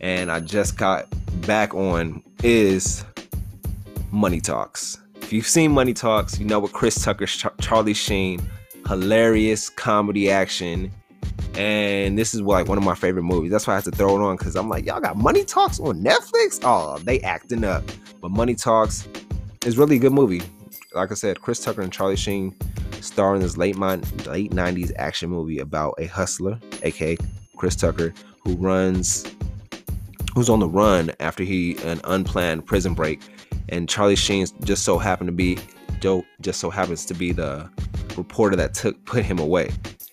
and 0.00 0.30
I 0.32 0.40
just 0.40 0.76
got 0.76 1.06
back 1.46 1.74
on 1.74 2.22
is 2.42 3.04
Money 4.10 4.40
Talks. 4.40 4.98
If 5.22 5.32
you've 5.32 5.46
seen 5.46 5.70
Money 5.72 5.94
Talks, 5.94 6.38
you 6.40 6.46
know 6.46 6.58
what 6.58 6.72
Chris 6.72 7.02
Tucker, 7.04 7.26
Char- 7.26 7.54
Charlie 7.60 7.94
Sheen, 7.94 8.40
hilarious 8.90 9.68
comedy 9.68 10.32
action. 10.32 10.90
And 11.54 12.18
this 12.18 12.34
is 12.34 12.40
like 12.40 12.66
one 12.66 12.76
of 12.76 12.82
my 12.82 12.96
favorite 12.96 13.22
movies. 13.22 13.52
That's 13.52 13.66
why 13.66 13.74
I 13.74 13.76
had 13.76 13.84
to 13.84 13.92
throw 13.92 14.16
it 14.16 14.20
on 14.20 14.36
because 14.36 14.56
I'm 14.56 14.68
like, 14.68 14.84
y'all 14.84 15.00
got 15.00 15.16
Money 15.16 15.44
Talks 15.44 15.78
on 15.78 16.02
Netflix? 16.02 16.58
Oh, 16.64 16.98
they 16.98 17.20
acting 17.20 17.62
up. 17.62 17.84
But 18.20 18.32
Money 18.32 18.56
Talks 18.56 19.06
is 19.64 19.78
really 19.78 19.96
a 19.96 19.98
good 20.00 20.12
movie. 20.12 20.42
Like 20.92 21.12
I 21.12 21.14
said, 21.14 21.40
Chris 21.40 21.60
Tucker 21.60 21.82
and 21.82 21.92
Charlie 21.92 22.16
Sheen 22.16 22.56
star 23.00 23.36
in 23.36 23.40
this 23.40 23.56
late 23.56 23.78
late 23.78 24.50
90s 24.50 24.92
action 24.96 25.30
movie 25.30 25.60
about 25.60 25.94
a 25.98 26.06
hustler, 26.06 26.58
aka 26.82 27.16
Chris 27.56 27.76
Tucker, 27.76 28.12
who 28.42 28.56
runs 28.56 29.24
who's 30.34 30.48
on 30.48 30.58
the 30.58 30.68
run 30.68 31.12
after 31.20 31.44
he 31.44 31.76
an 31.84 32.00
unplanned 32.04 32.66
prison 32.66 32.94
break 32.94 33.20
and 33.68 33.88
Charlie 33.88 34.16
Sheen 34.16 34.46
just 34.64 34.84
so 34.84 34.98
happened 34.98 35.28
to 35.28 35.32
be 35.32 35.58
just 36.40 36.60
so 36.60 36.70
happens 36.70 37.04
to 37.04 37.14
be 37.14 37.30
the 37.30 37.68
reporter 38.16 38.56
that 38.56 38.74
took 38.74 39.04
put 39.04 39.24
him 39.24 39.38
away. 39.38 39.70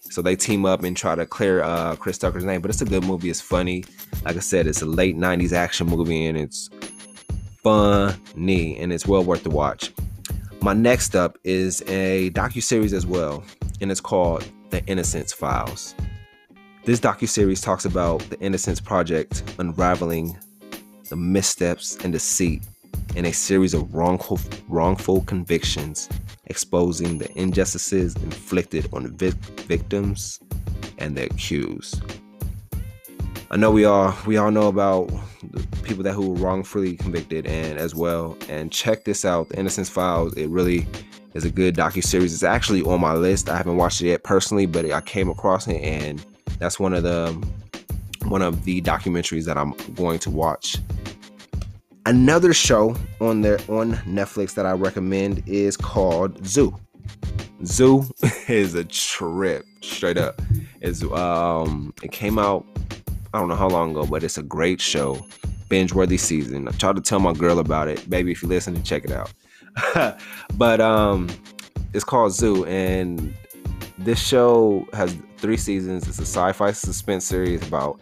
So 0.10 0.22
they 0.22 0.36
team 0.36 0.66
up 0.66 0.84
and 0.84 0.96
try 0.96 1.16
to 1.16 1.26
clear 1.26 1.62
uh, 1.62 1.96
Chris 1.96 2.18
Tucker's 2.18 2.46
name. 2.46 2.62
But 2.62 2.72
it's 2.72 2.82
a 2.82 2.86
good 2.86 3.04
movie. 3.04 3.30
It's 3.30 3.42
funny. 3.42 3.84
Like 4.24 4.36
I 4.36 4.40
said, 4.40 4.68
it's 4.68 4.82
a 4.82 4.86
late 4.86 5.18
'90s 5.18 5.54
action 5.54 5.88
movie 5.88 6.26
and 6.26 6.38
it's 6.38 6.70
funny 7.64 8.78
and 8.78 8.94
it's 8.94 9.06
well 9.08 9.24
worth 9.24 9.44
the 9.44 9.50
watch. 9.50 9.92
My 10.62 10.74
next 10.74 11.16
up 11.16 11.38
is 11.44 11.82
a 11.88 12.32
docu 12.32 12.64
series 12.64 12.94
as 12.94 13.06
well, 13.06 13.44
and 13.80 13.92
it's 13.92 14.02
called 14.02 14.50
The 14.70 14.84
Innocence 14.86 15.32
Files. 15.32 15.94
This 16.84 17.00
docu 17.00 17.28
series 17.28 17.62
talks 17.62 17.86
about 17.86 18.22
the 18.30 18.40
Innocence 18.40 18.80
Project 18.80 19.44
unraveling 19.60 20.38
the 21.10 21.16
missteps 21.16 21.98
and 22.04 22.12
deceit 22.12 22.64
in 23.16 23.26
a 23.26 23.32
series 23.32 23.74
of 23.74 23.94
wrongful, 23.94 24.40
wrongful 24.68 25.22
convictions 25.22 26.10
exposing 26.48 27.18
the 27.18 27.32
injustices 27.38 28.16
inflicted 28.16 28.90
on 28.94 29.16
vic- 29.16 29.36
victims 29.68 30.40
and 30.98 31.18
the 31.18 31.26
accused. 31.26 32.02
I 33.50 33.56
know 33.56 33.72
we 33.72 33.86
all 33.86 34.14
we 34.26 34.36
all 34.36 34.52
know 34.52 34.68
about 34.68 35.10
the 35.42 35.66
people 35.84 36.04
that 36.04 36.14
who 36.14 36.32
were 36.32 36.36
wrongfully 36.36 36.98
convicted 36.98 37.48
and 37.48 37.78
as 37.78 37.96
well. 37.96 38.38
And 38.50 38.72
check 38.72 39.06
this 39.06 39.24
out, 39.24 39.50
the 39.50 39.58
Innocence 39.58 39.90
Files. 39.90 40.34
It 40.34 40.50
really 40.50 40.86
is 41.34 41.46
a 41.46 41.50
good 41.50 41.76
docu 41.76 42.04
series. 42.04 42.34
It's 42.34 42.44
actually 42.44 42.82
on 42.82 43.00
my 43.00 43.14
list. 43.14 43.50
I 43.50 43.56
haven't 43.56 43.78
watched 43.78 44.02
it 44.02 44.08
yet 44.08 44.24
personally, 44.24 44.66
but 44.66 44.92
I 44.92 45.00
came 45.02 45.30
across 45.30 45.68
it, 45.68 45.82
and 45.82 46.26
that's 46.60 46.80
one 46.80 46.94
of 46.94 47.04
the 47.04 47.32
one 48.26 48.42
of 48.42 48.66
the 48.66 48.82
documentaries 48.82 49.46
that 49.46 49.58
I'm 49.58 49.72
going 49.96 50.20
to 50.20 50.30
watch 50.30 50.78
Another 52.08 52.54
show 52.54 52.96
on 53.20 53.42
there 53.42 53.60
on 53.68 53.96
Netflix 54.06 54.54
that 54.54 54.66
I 54.66 54.72
recommend 54.72 55.44
is 55.46 55.76
called 55.76 56.48
Zoo. 56.48 56.74
Zoo 57.66 58.06
is 58.48 58.76
a 58.76 58.86
trip, 58.86 59.66
straight 59.82 60.18
up. 60.18 60.42
It's 60.80 61.04
um 61.04 61.94
it 62.02 62.14
came 62.14 62.40
out 62.40 62.66
I 63.34 63.40
don't 63.40 63.50
know 63.50 63.58
how 63.58 63.68
long 63.68 63.92
ago, 63.92 64.06
but 64.06 64.24
it's 64.24 64.38
a 64.38 64.42
great 64.42 64.80
show. 64.80 65.20
Binge 65.68 65.94
worthy 65.94 66.16
season. 66.16 66.70
I 66.70 66.72
tried 66.72 66.96
to 66.96 67.02
tell 67.02 67.20
my 67.20 67.34
girl 67.34 67.60
about 67.60 67.90
it. 67.90 68.10
Baby, 68.10 68.32
if 68.32 68.42
you 68.42 68.48
listen, 68.48 68.74
to 68.74 68.82
check 68.84 69.04
it 69.04 69.12
out. 69.12 70.18
but 70.54 70.80
um 70.80 71.28
it's 71.94 72.06
called 72.06 72.32
Zoo 72.32 72.64
and 72.68 73.36
this 73.98 74.26
show 74.26 74.88
has 74.94 75.14
three 75.40 75.58
seasons. 75.58 76.08
It's 76.08 76.20
a 76.20 76.22
sci-fi 76.22 76.72
suspense 76.72 77.26
series 77.26 77.68
about 77.68 78.00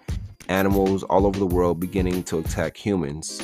animals 0.47 1.01
all 1.01 1.25
over 1.25 1.39
the 1.39 1.47
world 1.47 1.79
beginning 1.79 2.21
to 2.25 2.37
attack 2.37 2.77
humans 2.77 3.41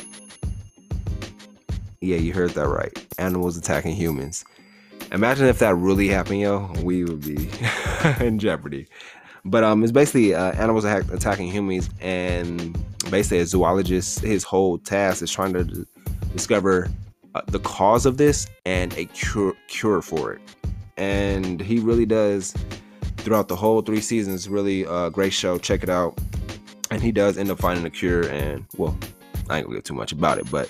yeah, 2.02 2.18
you 2.18 2.34
heard 2.34 2.52
that 2.52 2.68
right. 2.68 2.92
Animals 3.20 3.58
attacking 3.58 3.96
humans. 3.96 4.44
Imagine 5.12 5.46
if 5.46 5.60
that 5.60 5.76
really 5.76 6.08
happened, 6.08 6.42
yo. 6.42 6.74
We 6.84 7.04
would 7.04 7.22
be 7.22 7.50
in 8.20 8.40
jeopardy. 8.40 8.88
But 9.46 9.64
um, 9.64 9.84
it's 9.84 9.92
basically 9.92 10.34
uh, 10.34 10.52
animals 10.54 10.86
attacking 10.86 11.48
humans, 11.48 11.90
and 12.00 12.78
basically 13.10 13.40
a 13.40 13.46
zoologist, 13.46 14.20
his 14.20 14.44
whole 14.44 14.78
task 14.78 15.22
is 15.22 15.32
trying 15.32 15.54
to 15.54 15.88
discover 16.34 16.90
uh, 17.36 17.42
the 17.48 17.60
cause 17.60 18.06
of 18.06 18.18
this 18.18 18.48
and 18.66 18.96
a 18.98 19.06
cure 19.06 19.54
cure 19.68 20.02
for 20.02 20.34
it. 20.34 20.42
And 20.98 21.60
he 21.60 21.80
really 21.80 22.06
does 22.06 22.54
throughout 23.18 23.48
the 23.48 23.56
whole 23.56 23.82
three 23.82 24.02
seasons. 24.02 24.50
Really 24.50 24.86
uh, 24.86 25.10
great 25.10 25.34
show. 25.34 25.58
Check 25.58 25.84
it 25.84 25.90
out. 25.90 26.20
And 26.92 27.02
he 27.02 27.12
does 27.12 27.38
end 27.38 27.50
up 27.50 27.60
finding 27.60 27.86
a 27.86 27.90
cure. 27.90 28.28
And 28.28 28.66
well, 28.78 28.98
I 29.50 29.58
ain't 29.58 29.66
gonna 29.66 29.78
get 29.78 29.86
too 29.86 29.96
much 29.96 30.12
about 30.12 30.38
it, 30.38 30.50
but 30.52 30.70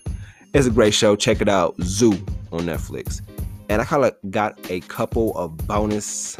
it's 0.53 0.67
a 0.67 0.71
great 0.71 0.93
show. 0.93 1.15
Check 1.15 1.41
it 1.41 1.49
out. 1.49 1.75
Zoo 1.81 2.13
on 2.51 2.61
Netflix. 2.61 3.21
And 3.69 3.81
I 3.81 3.85
kind 3.85 4.03
of 4.03 4.15
got 4.29 4.59
a 4.69 4.81
couple 4.81 5.35
of 5.37 5.55
bonus 5.67 6.37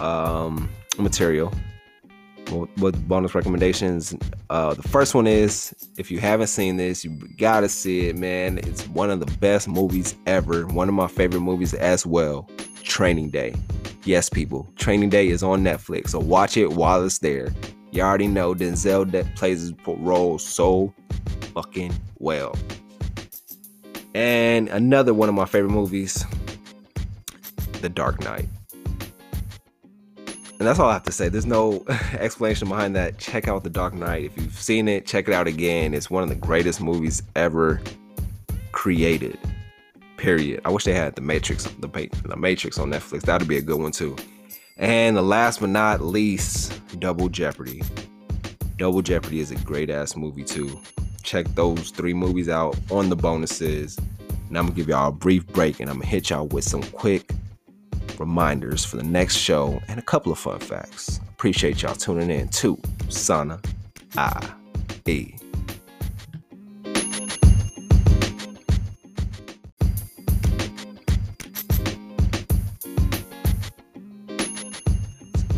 um, 0.00 0.68
material 0.98 1.52
with 2.78 3.08
bonus 3.08 3.34
recommendations. 3.34 4.14
Uh, 4.48 4.72
the 4.74 4.82
first 4.82 5.14
one 5.14 5.26
is 5.26 5.74
if 5.98 6.10
you 6.10 6.18
haven't 6.18 6.46
seen 6.46 6.76
this, 6.76 7.04
you 7.04 7.10
gotta 7.36 7.68
see 7.68 8.08
it, 8.08 8.16
man. 8.16 8.58
It's 8.58 8.86
one 8.88 9.10
of 9.10 9.20
the 9.20 9.30
best 9.38 9.68
movies 9.68 10.14
ever. 10.26 10.66
One 10.66 10.88
of 10.88 10.94
my 10.94 11.08
favorite 11.08 11.40
movies 11.40 11.74
as 11.74 12.06
well. 12.06 12.48
Training 12.82 13.30
Day. 13.30 13.54
Yes, 14.04 14.30
people. 14.30 14.66
Training 14.76 15.10
Day 15.10 15.28
is 15.28 15.42
on 15.42 15.62
Netflix, 15.62 16.10
so 16.10 16.18
watch 16.18 16.56
it 16.56 16.72
while 16.72 17.04
it's 17.04 17.18
there. 17.18 17.52
You 17.90 18.02
already 18.02 18.26
know 18.26 18.54
Denzel 18.54 19.36
plays 19.36 19.60
his 19.60 19.72
role 19.86 20.38
so 20.38 20.94
fucking 21.54 21.92
well. 22.18 22.54
And 24.14 24.68
another 24.68 25.12
one 25.12 25.28
of 25.28 25.34
my 25.34 25.44
favorite 25.44 25.70
movies, 25.70 26.24
The 27.80 27.88
Dark 27.88 28.22
Knight. 28.22 28.48
And 30.58 30.66
that's 30.66 30.80
all 30.80 30.88
I 30.88 30.94
have 30.94 31.04
to 31.04 31.12
say. 31.12 31.28
There's 31.28 31.46
no 31.46 31.84
explanation 32.18 32.68
behind 32.68 32.96
that. 32.96 33.18
Check 33.18 33.46
out 33.46 33.62
The 33.62 33.70
Dark 33.70 33.94
Knight. 33.94 34.24
If 34.24 34.36
you've 34.36 34.58
seen 34.58 34.88
it, 34.88 35.06
check 35.06 35.28
it 35.28 35.34
out 35.34 35.46
again. 35.46 35.94
It's 35.94 36.10
one 36.10 36.22
of 36.22 36.28
the 36.28 36.34
greatest 36.34 36.80
movies 36.80 37.22
ever 37.36 37.80
created. 38.72 39.38
Period. 40.16 40.60
I 40.64 40.70
wish 40.70 40.84
they 40.84 40.94
had 40.94 41.14
The 41.14 41.22
Matrix, 41.22 41.64
the, 41.64 42.10
the 42.24 42.36
Matrix 42.36 42.78
on 42.78 42.90
Netflix. 42.90 43.22
That'd 43.22 43.46
be 43.46 43.58
a 43.58 43.62
good 43.62 43.78
one 43.78 43.92
too. 43.92 44.16
And 44.78 45.16
the 45.16 45.22
last 45.22 45.60
but 45.60 45.68
not 45.68 46.00
least, 46.00 46.80
Double 46.98 47.28
Jeopardy. 47.28 47.82
Double 48.78 49.02
Jeopardy 49.02 49.40
is 49.40 49.50
a 49.50 49.56
great 49.56 49.90
ass 49.90 50.16
movie 50.16 50.44
too 50.44 50.80
check 51.28 51.46
those 51.54 51.90
three 51.90 52.14
movies 52.14 52.48
out 52.48 52.74
on 52.90 53.10
the 53.10 53.16
bonuses. 53.16 53.98
And 54.48 54.56
I'm 54.56 54.64
gonna 54.64 54.74
give 54.74 54.88
y'all 54.88 55.10
a 55.10 55.12
brief 55.12 55.46
break 55.48 55.78
and 55.78 55.90
I'm 55.90 55.96
gonna 55.96 56.06
hit 56.06 56.30
y'all 56.30 56.46
with 56.46 56.64
some 56.64 56.82
quick 56.82 57.32
reminders 58.18 58.82
for 58.82 58.96
the 58.96 59.02
next 59.02 59.36
show 59.36 59.78
and 59.88 59.98
a 59.98 60.02
couple 60.02 60.32
of 60.32 60.38
fun 60.38 60.58
facts. 60.58 61.20
Appreciate 61.28 61.82
y'all 61.82 61.94
tuning 61.94 62.30
in 62.30 62.48
to 62.48 62.80
Sana 63.10 63.60
I 64.16 64.54
E. 65.06 65.34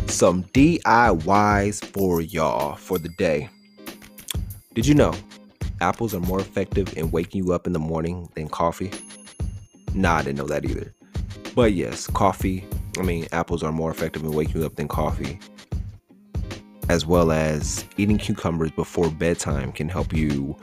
Some 0.07 0.43
DIYs 0.53 1.85
for 1.85 2.21
y'all 2.21 2.75
for 2.75 2.99
the 2.99 3.09
day. 3.17 3.49
Did 4.73 4.85
you 4.85 4.95
know 4.95 5.13
apples 5.81 6.13
are 6.13 6.19
more 6.19 6.39
effective 6.39 6.95
in 6.97 7.11
waking 7.11 7.43
you 7.43 7.51
up 7.51 7.67
in 7.67 7.73
the 7.73 7.79
morning 7.79 8.29
than 8.35 8.47
coffee? 8.47 8.91
Nah, 9.93 10.17
I 10.17 10.23
didn't 10.23 10.37
know 10.37 10.47
that 10.47 10.63
either. 10.63 10.93
But 11.55 11.73
yes, 11.73 12.07
coffee, 12.07 12.65
I 12.97 13.01
mean, 13.01 13.27
apples 13.31 13.63
are 13.63 13.71
more 13.71 13.91
effective 13.91 14.23
in 14.23 14.31
waking 14.31 14.61
you 14.61 14.65
up 14.65 14.75
than 14.75 14.87
coffee. 14.87 15.39
As 16.87 17.05
well 17.05 17.31
as 17.31 17.85
eating 17.97 18.17
cucumbers 18.17 18.71
before 18.71 19.09
bedtime 19.09 19.71
can 19.71 19.89
help 19.89 20.13
you 20.13 20.55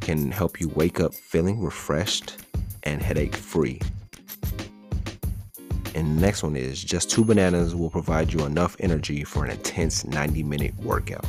can 0.00 0.30
help 0.30 0.60
you 0.60 0.68
wake 0.70 1.00
up 1.00 1.14
feeling 1.14 1.60
refreshed 1.60 2.36
and 2.84 3.02
headache 3.02 3.36
free. 3.36 3.80
And 5.94 6.16
the 6.16 6.20
next 6.20 6.42
one 6.42 6.56
is 6.56 6.82
just 6.82 7.10
two 7.10 7.24
bananas 7.24 7.74
will 7.74 7.90
provide 7.90 8.32
you 8.32 8.46
enough 8.46 8.76
energy 8.80 9.24
for 9.24 9.44
an 9.44 9.50
intense 9.50 10.06
90 10.06 10.42
minute 10.44 10.74
workout. 10.78 11.26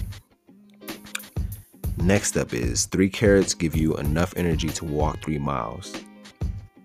Next 2.04 2.38
up 2.38 2.54
is 2.54 2.86
three 2.86 3.10
carrots 3.10 3.54
give 3.54 3.76
you 3.76 3.96
enough 3.98 4.34
energy 4.38 4.70
to 4.70 4.86
walk 4.86 5.22
three 5.22 5.38
miles. 5.38 5.94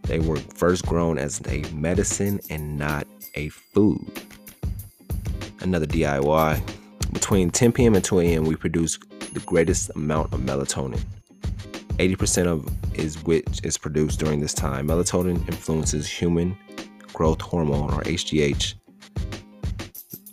They 0.03 0.19
were 0.19 0.37
first 0.37 0.85
grown 0.87 1.19
as 1.19 1.41
a 1.49 1.63
medicine 1.73 2.41
and 2.51 2.77
not 2.77 3.07
a 3.35 3.49
food. 3.49 4.05
Another 5.61 5.87
DIY. 5.87 6.61
Between 7.13 7.51
10 7.51 7.73
p.m. 7.73 7.95
and 7.95 8.05
2 8.05 8.21
a.m., 8.21 8.45
we 8.45 8.57
produce 8.57 8.99
the 9.33 9.41
greatest 9.47 9.91
amount 9.95 10.35
of 10.35 10.41
melatonin. 10.41 11.01
80% 11.99 12.47
of 12.47 12.69
is 12.99 13.23
which 13.23 13.61
is 13.63 13.79
produced 13.79 14.19
during 14.19 14.41
this 14.41 14.53
time. 14.53 14.89
Melatonin 14.89 15.37
influences 15.49 16.09
human 16.09 16.59
growth 17.13 17.41
hormone 17.41 17.95
or 17.95 18.03
HGH. 18.03 18.75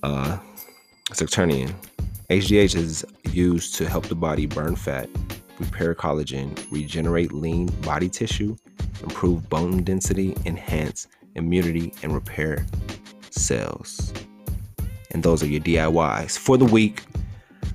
Uh, 0.01 0.39
Saturnian. 1.13 1.73
HGH 2.29 2.75
is 2.75 3.05
used 3.33 3.75
to 3.75 3.87
help 3.87 4.07
the 4.07 4.15
body 4.15 4.45
burn 4.45 4.75
fat, 4.75 5.09
repair 5.59 5.95
collagen, 5.95 6.57
regenerate 6.71 7.31
lean 7.31 7.67
body 7.81 8.09
tissue, 8.09 8.55
improve 9.03 9.49
bone 9.49 9.83
density, 9.83 10.35
enhance 10.45 11.07
immunity, 11.35 11.93
and 12.03 12.13
repair 12.13 12.65
cells. 13.29 14.13
And 15.11 15.23
those 15.23 15.43
are 15.43 15.47
your 15.47 15.61
DIYs 15.61 16.37
for 16.37 16.57
the 16.57 16.65
week. 16.65 17.03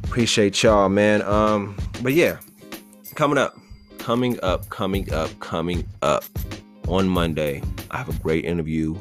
Appreciate 0.05 0.63
y'all, 0.63 0.89
man. 0.89 1.23
Um, 1.23 1.77
but 2.03 2.13
yeah, 2.13 2.39
coming 3.15 3.39
up, 3.39 3.59
coming 3.99 4.39
up, 4.43 4.69
coming 4.71 5.13
up, 5.13 5.39
coming 5.41 5.87
up 6.03 6.25
on 6.89 7.09
Monday, 7.09 7.63
I 7.91 7.99
have 7.99 8.09
a 8.09 8.23
great 8.23 8.45
interview 8.45 8.97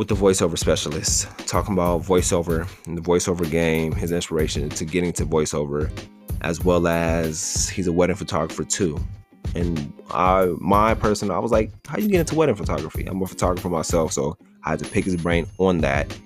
with 0.00 0.08
the 0.08 0.14
voiceover 0.14 0.56
specialist, 0.56 1.28
talking 1.46 1.74
about 1.74 2.00
voiceover 2.00 2.66
and 2.86 2.96
the 2.96 3.02
voiceover 3.02 3.48
game, 3.50 3.92
his 3.92 4.12
inspiration 4.12 4.66
to 4.70 4.86
getting 4.86 5.12
to 5.12 5.26
voiceover, 5.26 5.92
as 6.40 6.64
well 6.64 6.88
as 6.88 7.68
he's 7.68 7.86
a 7.86 7.92
wedding 7.92 8.16
photographer 8.16 8.64
too. 8.64 8.98
And 9.54 9.92
I, 10.10 10.54
my 10.58 10.94
person, 10.94 11.30
I 11.30 11.38
was 11.38 11.52
like, 11.52 11.70
how 11.86 11.98
you 11.98 12.08
get 12.08 12.20
into 12.20 12.34
wedding 12.34 12.54
photography? 12.54 13.04
I'm 13.06 13.20
a 13.20 13.26
photographer 13.26 13.68
myself, 13.68 14.14
so 14.14 14.38
I 14.64 14.70
had 14.70 14.78
to 14.78 14.88
pick 14.88 15.04
his 15.04 15.16
brain 15.16 15.46
on 15.58 15.82
that, 15.82 16.18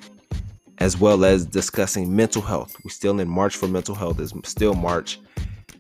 as 0.79 1.01
well 1.01 1.25
as 1.25 1.45
discussing 1.45 2.15
mental 2.15 2.43
health. 2.43 2.77
We're 2.85 2.93
still 2.93 3.19
in 3.19 3.29
March 3.29 3.57
for 3.57 3.67
mental 3.67 3.97
health. 3.97 4.21
It's 4.21 4.33
still 4.49 4.75
March, 4.75 5.19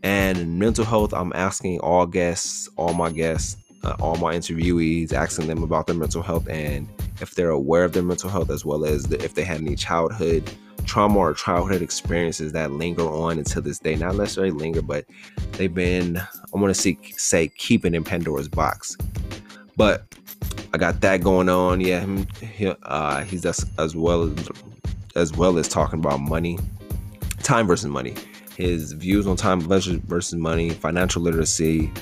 and 0.02 0.58
mental 0.58 0.84
health. 0.84 1.14
I'm 1.14 1.32
asking 1.32 1.78
all 1.78 2.06
guests, 2.06 2.68
all 2.76 2.92
my 2.92 3.12
guests, 3.12 3.56
uh, 3.84 3.96
all 4.00 4.16
my 4.16 4.34
interviewees, 4.34 5.12
asking 5.12 5.46
them 5.46 5.62
about 5.62 5.86
their 5.86 5.96
mental 5.96 6.22
health 6.22 6.48
and 6.48 6.88
if 7.20 7.34
they're 7.34 7.50
aware 7.50 7.84
of 7.84 7.92
their 7.92 8.02
mental 8.02 8.30
health, 8.30 8.50
as 8.50 8.64
well 8.64 8.84
as 8.84 9.04
the, 9.04 9.22
if 9.22 9.34
they 9.34 9.44
had 9.44 9.60
any 9.60 9.76
childhood 9.76 10.50
trauma 10.84 11.18
or 11.18 11.34
childhood 11.34 11.82
experiences 11.82 12.52
that 12.52 12.72
linger 12.72 13.02
on 13.02 13.38
until 13.38 13.62
this 13.62 13.78
day. 13.78 13.96
Not 13.96 14.16
necessarily 14.16 14.52
linger, 14.52 14.82
but 14.82 15.04
they've 15.52 15.72
been, 15.72 16.18
I 16.18 16.58
want 16.58 16.74
to 16.74 16.80
see, 16.80 16.98
say, 17.16 17.48
keeping 17.48 17.94
in 17.94 18.04
Pandora's 18.04 18.48
box. 18.48 18.96
But 19.76 20.04
I 20.72 20.78
got 20.78 21.00
that 21.00 21.22
going 21.22 21.48
on. 21.48 21.80
Yeah, 21.80 22.00
him, 22.00 22.26
uh, 22.84 23.22
he's 23.24 23.42
just 23.42 23.66
as 23.78 23.96
well 23.96 24.24
as 24.24 24.48
as 25.16 25.32
well 25.32 25.58
as 25.58 25.68
talking 25.68 26.00
about 26.00 26.20
money, 26.20 26.58
time 27.44 27.68
versus 27.68 27.86
money, 27.86 28.14
his 28.56 28.92
views 28.92 29.28
on 29.28 29.36
time 29.36 29.60
versus 29.60 30.34
money, 30.34 30.70
financial 30.70 31.22
literacy, 31.22 31.92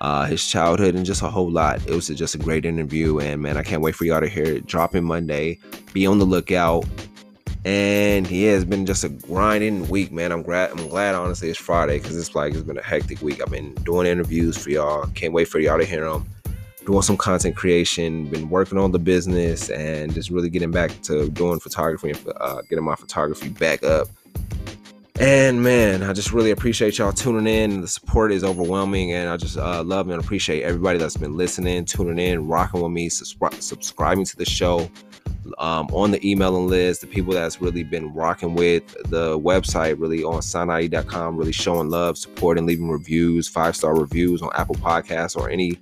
uh, 0.00 0.26
his 0.26 0.46
childhood, 0.46 0.94
and 0.94 1.04
just 1.04 1.22
a 1.22 1.28
whole 1.28 1.50
lot. 1.50 1.84
It 1.86 1.94
was 1.94 2.08
just 2.08 2.34
a 2.34 2.38
great 2.38 2.64
interview, 2.64 3.18
and 3.18 3.42
man, 3.42 3.56
I 3.56 3.62
can't 3.62 3.82
wait 3.82 3.94
for 3.94 4.04
y'all 4.04 4.20
to 4.20 4.28
hear 4.28 4.44
it. 4.44 4.66
Dropping 4.66 5.04
Monday. 5.04 5.58
Be 5.92 6.06
on 6.06 6.18
the 6.18 6.24
lookout. 6.24 6.84
And 7.64 8.30
yeah, 8.30 8.52
it's 8.52 8.64
been 8.64 8.86
just 8.86 9.04
a 9.04 9.08
grinding 9.08 9.88
week, 9.88 10.12
man. 10.12 10.32
I'm 10.32 10.42
glad. 10.42 10.70
I'm 10.70 10.88
glad, 10.88 11.14
honestly, 11.14 11.50
it's 11.50 11.58
Friday 11.58 11.98
because 11.98 12.16
it's 12.16 12.34
like 12.34 12.54
it's 12.54 12.62
been 12.62 12.78
a 12.78 12.82
hectic 12.82 13.20
week. 13.20 13.42
I've 13.42 13.50
been 13.50 13.74
doing 13.74 14.06
interviews 14.06 14.56
for 14.56 14.70
y'all. 14.70 15.06
Can't 15.14 15.32
wait 15.32 15.48
for 15.48 15.58
y'all 15.58 15.78
to 15.78 15.84
hear 15.84 16.08
them. 16.08 16.26
Doing 16.86 17.02
some 17.02 17.16
content 17.16 17.56
creation. 17.56 18.26
Been 18.26 18.48
working 18.48 18.78
on 18.78 18.92
the 18.92 18.98
business 18.98 19.68
and 19.70 20.14
just 20.14 20.30
really 20.30 20.48
getting 20.48 20.70
back 20.70 21.02
to 21.02 21.28
doing 21.30 21.58
photography 21.58 22.10
and 22.10 22.32
uh, 22.36 22.62
getting 22.62 22.84
my 22.84 22.94
photography 22.94 23.48
back 23.50 23.82
up. 23.82 24.08
And 25.20 25.64
man, 25.64 26.04
I 26.04 26.12
just 26.12 26.32
really 26.32 26.52
appreciate 26.52 26.98
y'all 26.98 27.10
tuning 27.10 27.52
in. 27.52 27.80
The 27.80 27.88
support 27.88 28.30
is 28.30 28.44
overwhelming, 28.44 29.12
and 29.12 29.28
I 29.28 29.36
just 29.36 29.58
uh, 29.58 29.82
love 29.82 30.08
and 30.08 30.22
appreciate 30.22 30.62
everybody 30.62 30.96
that's 30.96 31.16
been 31.16 31.36
listening, 31.36 31.86
tuning 31.86 32.20
in, 32.24 32.46
rocking 32.46 32.80
with 32.80 32.92
me, 32.92 33.10
subscri- 33.10 33.60
subscribing 33.60 34.24
to 34.26 34.36
the 34.36 34.44
show, 34.44 34.88
um, 35.58 35.88
on 35.88 36.12
the 36.12 36.24
emailing 36.24 36.68
list, 36.68 37.00
the 37.00 37.08
people 37.08 37.34
that's 37.34 37.60
really 37.60 37.82
been 37.82 38.14
rocking 38.14 38.54
with 38.54 38.86
the 39.10 39.36
website, 39.40 39.98
really 39.98 40.22
on 40.22 40.34
soundie.com, 40.34 41.36
really 41.36 41.50
showing 41.50 41.90
love, 41.90 42.16
supporting, 42.16 42.64
leaving 42.64 42.88
reviews, 42.88 43.48
five 43.48 43.74
star 43.74 43.98
reviews 43.98 44.40
on 44.40 44.50
Apple 44.54 44.76
Podcasts 44.76 45.36
or 45.36 45.50
any 45.50 45.80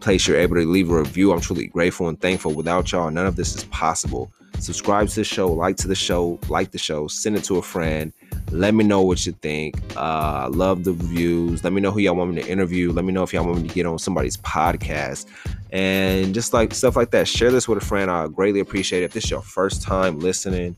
place 0.00 0.26
you're 0.26 0.38
able 0.38 0.56
to 0.56 0.64
leave 0.64 0.90
a 0.90 0.98
review. 0.98 1.32
I'm 1.32 1.40
truly 1.42 1.66
grateful 1.66 2.08
and 2.08 2.18
thankful. 2.18 2.54
Without 2.54 2.90
y'all, 2.92 3.10
none 3.10 3.26
of 3.26 3.36
this 3.36 3.54
is 3.54 3.64
possible. 3.64 4.32
Subscribe 4.58 5.08
to 5.08 5.16
the 5.16 5.24
show, 5.24 5.48
like 5.48 5.76
to 5.76 5.88
the 5.88 5.94
show, 5.94 6.40
like 6.48 6.70
the 6.70 6.78
show, 6.78 7.08
send 7.08 7.36
it 7.36 7.44
to 7.44 7.58
a 7.58 7.62
friend 7.62 8.14
let 8.50 8.74
me 8.74 8.84
know 8.84 9.02
what 9.02 9.24
you 9.26 9.32
think. 9.32 9.76
Uh, 9.96 10.48
love 10.50 10.84
the 10.84 10.92
reviews. 10.92 11.62
Let 11.62 11.72
me 11.72 11.80
know 11.80 11.90
who 11.90 12.00
y'all 12.00 12.16
want 12.16 12.34
me 12.34 12.42
to 12.42 12.48
interview. 12.48 12.92
Let 12.92 13.04
me 13.04 13.12
know 13.12 13.22
if 13.22 13.32
y'all 13.32 13.44
want 13.44 13.62
me 13.62 13.68
to 13.68 13.74
get 13.74 13.86
on 13.86 13.98
somebody's 13.98 14.36
podcast. 14.38 15.26
And 15.72 16.34
just 16.34 16.52
like 16.52 16.74
stuff 16.74 16.96
like 16.96 17.10
that. 17.12 17.28
Share 17.28 17.50
this 17.50 17.68
with 17.68 17.82
a 17.82 17.84
friend. 17.84 18.10
I 18.10 18.26
greatly 18.26 18.60
appreciate 18.60 19.02
it. 19.02 19.06
If 19.06 19.12
this 19.12 19.24
is 19.24 19.30
your 19.30 19.42
first 19.42 19.82
time 19.82 20.18
listening, 20.18 20.76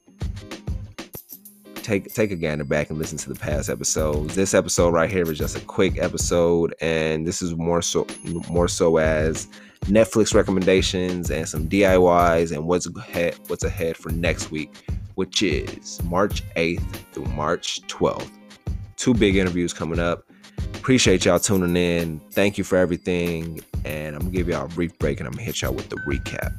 take 1.83 2.13
take 2.13 2.31
a 2.31 2.37
gander 2.37 2.65
back 2.65 2.91
and 2.91 2.99
listen 2.99 3.19
to 3.19 3.29
the 3.29 3.39
past 3.39 3.69
episodes. 3.69 4.35
This 4.35 4.55
episode 4.55 4.91
right 4.91 5.11
here 5.11 5.31
is 5.31 5.39
just 5.39 5.57
a 5.57 5.61
quick 5.61 5.99
episode, 5.99 6.75
and 6.81 7.27
this 7.27 7.43
is 7.43 7.55
more 7.55 7.83
so 7.83 8.07
more 8.51 8.69
so 8.69 8.99
as 8.99 9.49
Netflix 9.87 10.35
recommendations 10.35 11.31
and 11.31 11.49
some 11.49 11.69
DIYs 11.69 12.53
and 12.53 12.67
what's 12.67 12.87
ahead 12.87 13.39
what's 13.49 13.65
ahead 13.65 13.97
for 13.97 14.11
next 14.11 14.51
week 14.51 14.71
which 15.15 15.43
is 15.43 16.03
March 16.05 16.43
8th 16.55 17.05
through 17.13 17.27
March 17.27 17.81
12th. 17.89 18.31
Two 18.97 19.15
big 19.15 19.37
interviews 19.37 19.73
coming 19.73 19.99
up. 19.99 20.25
Appreciate 20.75 21.25
y'all 21.25 21.39
tuning 21.39 21.77
in. 21.77 22.21
Thank 22.33 22.59
you 22.59 22.65
for 22.65 22.77
everything. 22.77 23.61
And 23.85 24.15
I'm 24.15 24.23
gonna 24.23 24.33
give 24.33 24.49
y'all 24.49 24.67
a 24.67 24.69
brief 24.69 24.99
break 24.99 25.21
and 25.21 25.27
I'm 25.27 25.33
gonna 25.33 25.43
hit 25.45 25.63
y'all 25.63 25.75
with 25.75 25.89
the 25.89 25.97
recap. 25.97 26.53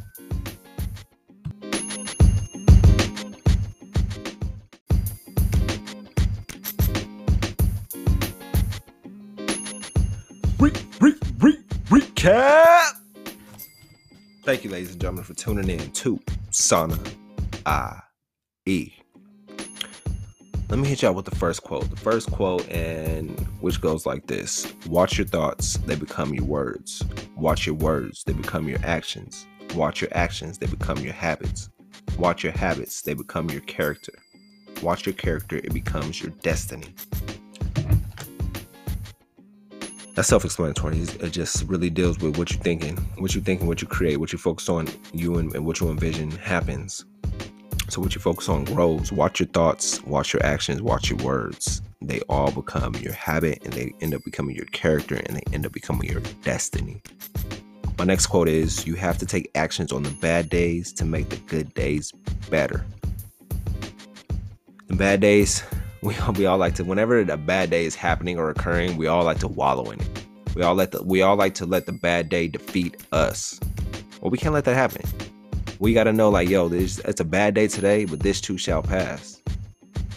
Re- 10.60 10.72
re- 11.00 11.20
re- 11.39 11.63
recap. 11.89 12.92
Thank 14.44 14.63
you, 14.66 14.70
ladies 14.70 14.92
and 14.92 15.00
gentlemen, 15.02 15.24
for 15.24 15.34
tuning 15.34 15.70
in 15.70 15.92
to 15.92 16.20
Sana 16.52 16.98
I 17.66 18.02
E. 18.65 18.93
Let 20.69 20.80
me 20.80 20.88
hit 20.88 21.02
y'all 21.02 21.13
with 21.13 21.26
the 21.26 21.36
first 21.36 21.63
quote. 21.63 21.89
The 21.89 21.97
first 21.97 22.32
quote, 22.32 22.65
and 22.69 23.38
which 23.60 23.82
goes 23.82 24.06
like 24.06 24.28
this 24.28 24.73
Watch 24.88 25.17
your 25.17 25.28
thoughts, 25.28 25.78
they 25.80 25.95
become 25.95 26.34
your 26.34 26.45
words. 26.45 27.04
Watch 27.36 27.65
your 27.65 27.76
words, 27.76 28.23
they 28.23 28.32
become 28.32 28.69
your 28.69 28.80
actions. 28.86 29.45
Watch 29.76 29.99
your 29.99 30.10
actions, 30.13 30.60
they 30.60 30.67
become 30.67 30.99
your 30.99 31.12
habits. 31.12 31.69
Watch 32.17 32.43
your 32.43 32.54
habits, 32.54 33.02
they 33.02 33.13
become 33.13 33.49
your 33.49 33.60
character. 33.62 34.13
Watch 34.82 35.06
your 35.06 35.13
character, 35.13 35.58
it 35.58 35.73
becomes 35.73 36.21
your 36.21 36.32
destiny. 36.41 36.95
That's 40.15 40.30
self-explanatory. 40.30 40.99
It 40.99 41.32
just 41.32 41.63
really 41.67 41.89
deals 41.89 42.19
with 42.19 42.38
what 42.38 42.52
you're 42.52 42.62
thinking, 42.62 42.95
what 43.17 43.36
you're 43.36 43.43
thinking, 43.43 43.67
what 43.67 43.82
you 43.82 43.88
create, 43.89 44.21
what 44.21 44.32
you 44.32 44.38
focus 44.38 44.69
on, 44.69 44.88
you 45.12 45.38
and, 45.38 45.54
and 45.54 45.65
what 45.65 45.82
you 45.82 45.89
envision 45.89 46.32
happens. 46.32 47.04
So 47.94 48.02
what 48.02 48.16
you 48.16 48.22
focus 48.22 48.50
on 48.50 48.64
grows. 48.64 49.12
Watch 49.12 49.40
your 49.40 49.50
thoughts, 49.50 50.04
watch 50.06 50.34
your 50.34 50.44
actions, 50.44 50.82
watch 50.82 51.12
your 51.12 51.20
words. 51.20 51.80
They 52.02 52.22
all 52.22 52.50
become 52.50 52.96
your 52.96 53.14
habit 53.14 53.60
and 53.64 53.72
they 53.72 53.94
end 54.02 54.16
up 54.16 54.24
becoming 54.26 54.56
your 54.56 54.66
character 54.66 55.22
and 55.24 55.38
they 55.38 55.44
end 55.54 55.68
up 55.68 55.74
becoming 55.74 56.10
your 56.10 56.22
destiny. 56.42 57.04
My 58.00 58.06
next 58.06 58.26
quote 58.26 58.50
is 58.50 58.88
You 58.88 58.96
have 58.96 59.20
to 59.20 59.28
take 59.28 59.52
actions 59.54 59.92
on 59.92 60.02
the 60.02 60.10
bad 60.10 60.50
days 60.50 60.92
to 60.94 61.06
make 61.06 61.30
the 61.30 61.36
good 61.36 61.72
days 61.76 62.12
better. 62.50 62.84
The 64.88 64.96
bad 64.96 65.20
days, 65.20 65.64
we 66.02 66.18
all, 66.18 66.34
we 66.34 66.48
all 66.48 66.58
like 66.58 66.74
to, 66.76 66.84
whenever 66.84 67.20
a 67.20 67.38
bad 67.38 67.70
day 67.70 67.86
is 67.86 67.94
happening 67.94 68.40
or 68.40 68.50
occurring, 68.50 68.98
we 68.98 69.06
all 69.06 69.24
like 69.24 69.38
to 69.42 69.48
wallow 69.48 69.92
in 69.92 70.02
it. 70.02 70.26
We 70.56 70.64
all 70.64 70.74
let 70.74 70.94
the 70.94 71.04
we 71.04 71.22
all 71.22 71.36
like 71.36 71.54
to 71.56 71.68
let 71.68 71.86
the 71.86 71.94
bad 71.94 72.28
day 72.28 72.48
defeat 72.48 73.06
us. 73.12 73.60
Well, 74.20 74.32
we 74.32 74.40
can't 74.40 74.56
let 74.56 74.66
that 74.66 74.74
happen 74.74 75.04
we 75.84 75.91
got 75.93 76.06
to 76.06 76.13
know 76.13 76.30
like 76.30 76.48
yo 76.48 76.69
this 76.69 77.00
it's 77.00 77.19
a 77.19 77.26
bad 77.26 77.54
day 77.54 77.67
today 77.67 78.06
but 78.06 78.22
this 78.22 78.39
too 78.39 78.58
shall 78.58 78.82
pass. 78.82 79.41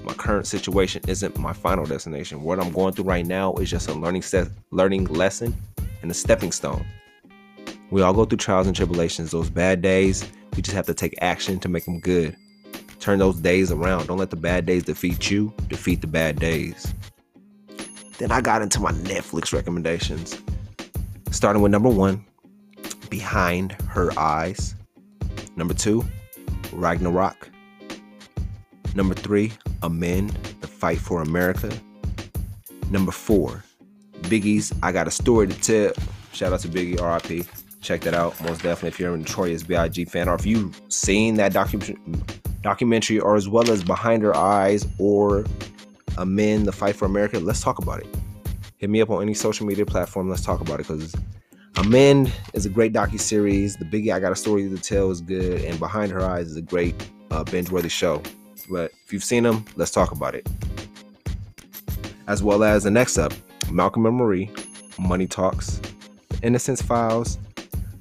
My 0.05 0.15
current 0.15 0.47
situation 0.47 1.03
isn't 1.09 1.37
my 1.39 1.53
final 1.53 1.85
destination. 1.85 2.43
What 2.43 2.61
i'm 2.61 2.71
going 2.71 2.95
through 2.95 3.07
right 3.07 3.27
now 3.27 3.53
is 3.55 3.69
just 3.69 3.89
a 3.89 3.93
learning 3.93 4.23
set 4.23 4.47
learning 4.71 5.07
lesson 5.07 5.53
and 6.03 6.11
a 6.11 6.15
stepping 6.15 6.53
stone. 6.53 6.87
We 7.91 8.01
all 8.01 8.15
go 8.15 8.25
through 8.25 8.39
trials 8.39 8.69
and 8.69 8.77
tribulations. 8.77 9.33
Those 9.33 9.51
bad 9.51 9.83
days 9.83 10.25
we 10.55 10.63
just 10.63 10.77
have 10.77 10.87
to 10.87 10.95
take 10.95 11.19
action 11.21 11.59
to 11.59 11.69
make 11.69 11.85
them 11.85 11.99
good. 11.99 12.37
Turn 13.01 13.19
those 13.19 13.41
days 13.41 13.73
around. 13.73 14.07
Don't 14.07 14.19
let 14.19 14.31
the 14.31 14.37
bad 14.37 14.67
days 14.67 14.85
defeat 14.85 15.33
you 15.33 15.53
defeat 15.67 16.01
the 16.01 16.07
bad 16.07 16.39
days. 16.39 16.95
Then 18.19 18.31
i 18.31 18.41
got 18.41 18.63
into 18.63 18.79
my 18.79 18.93
netflix 18.93 19.53
recommendations. 19.53 20.41
Starting 21.33 21.61
with 21.61 21.73
number 21.73 21.89
one 21.89 22.25
behind 23.11 23.73
her 23.89 24.17
eyes 24.17 24.76
Number 25.57 25.75
two, 25.75 26.05
Ragnarok. 26.73 27.51
Number 28.95 29.15
three, 29.15 29.53
Amend, 29.83 30.31
The 30.61 30.67
Fight 30.67 30.99
for 30.99 31.23
America. 31.23 31.71
Number 32.91 33.13
four, 33.13 33.65
Biggie's 34.23 34.73
I 34.83 34.93
Got 34.93 35.09
a 35.09 35.11
Story 35.11 35.49
to 35.49 35.61
Tell. 35.61 36.05
Shout 36.33 36.53
out 36.53 36.61
to 36.61 36.69
Biggie, 36.69 37.01
RIP. 37.01 37.47
Check 37.81 38.03
that 38.03 38.15
out. 38.15 38.41
Most 38.43 38.63
definitely 38.63 38.89
if 38.89 39.01
you're 39.01 39.15
a 39.15 39.17
Notorious 39.17 39.63
B.I.G. 39.63 40.05
fan 40.07 40.29
or 40.29 40.35
if 40.35 40.45
you've 40.45 40.81
seen 40.89 41.37
that 41.37 41.53
documentary 41.53 41.97
documentary 42.63 43.21
or 43.21 43.37
as 43.37 43.49
well 43.49 43.71
as 43.71 43.85
Behind 43.85 44.23
Her 44.23 44.37
Eyes 44.37 44.87
or 44.99 45.45
Amend, 46.19 46.67
The 46.67 46.73
Fight 46.73 46.97
for 46.97 47.05
America, 47.05 47.39
let's 47.39 47.61
talk 47.61 47.79
about 47.79 48.01
it. 48.01 48.09
Hit 48.79 48.91
me 48.91 49.01
up 49.01 49.11
on 49.11 49.23
any 49.23 49.35
social 49.35 49.67
media 49.67 49.87
platform. 49.87 50.29
Let's 50.29 50.43
talk 50.43 50.61
about 50.61 50.81
it 50.81 50.89
because 50.89 51.15
Amend 51.79 52.33
is 52.55 52.65
a 52.65 52.71
great 52.71 52.95
docu 52.95 53.21
series. 53.21 53.77
The 53.77 53.85
Biggie 53.85 54.11
I 54.11 54.19
Got 54.19 54.33
a 54.33 54.37
Story 54.37 54.67
to 54.67 54.79
Tell 54.79 55.11
is 55.11 55.21
good, 55.21 55.63
and 55.63 55.79
Behind 55.79 56.11
Her 56.11 56.23
Eyes 56.23 56.47
is 56.47 56.57
a 56.57 56.63
great 56.63 56.95
uh, 57.31 57.45
binge-worthy 57.45 57.91
show. 57.91 58.23
But 58.71 58.93
if 59.05 59.13
you've 59.13 59.23
seen 59.23 59.43
them, 59.43 59.63
let's 59.77 59.91
talk 59.91 60.13
about 60.13 60.35
it. 60.35 60.49
As 62.29 62.43
well 62.43 62.65
as 62.65 62.85
the 62.85 62.91
next 62.91 63.19
up, 63.19 63.35
Malcolm 63.71 64.07
and 64.07 64.17
Marie, 64.17 64.51
Money 64.99 65.27
Talks, 65.27 65.79
Innocence 66.43 66.81
Files, 66.81 67.39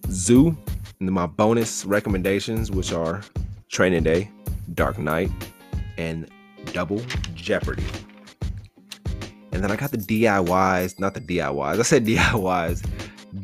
Zoo, 0.09 0.57
and 1.01 1.11
my 1.11 1.25
bonus 1.25 1.83
recommendations, 1.83 2.71
which 2.71 2.93
are 2.93 3.23
Training 3.67 4.03
Day, 4.03 4.31
Dark 4.73 4.97
Knight, 4.97 5.29
and 5.97 6.29
Double 6.71 7.01
Jeopardy. 7.33 7.83
And 9.51 9.61
then 9.61 9.69
I 9.69 9.75
got 9.75 9.91
the 9.91 9.97
DIYs, 9.97 10.97
not 10.97 11.13
the 11.13 11.21
DIYs. 11.21 11.79
I 11.79 11.81
said 11.81 12.05
DIYs. 12.07 12.85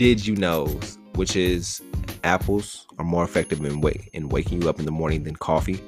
Did 0.01 0.25
you 0.25 0.35
knows, 0.35 0.97
which 1.13 1.35
is 1.35 1.79
apples 2.23 2.87
are 2.97 3.05
more 3.05 3.23
effective 3.23 3.63
in, 3.63 3.81
wake, 3.81 4.09
in 4.13 4.29
waking 4.29 4.59
you 4.59 4.67
up 4.67 4.79
in 4.79 4.85
the 4.85 4.91
morning 4.91 5.25
than 5.25 5.35
coffee. 5.35 5.79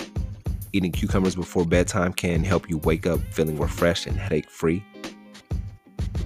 Eating 0.72 0.92
cucumbers 0.92 1.34
before 1.34 1.66
bedtime 1.66 2.14
can 2.14 2.44
help 2.44 2.70
you 2.70 2.78
wake 2.78 3.08
up 3.08 3.20
feeling 3.32 3.58
refreshed 3.58 4.06
and 4.06 4.16
headache 4.16 4.52
free. 4.52 4.86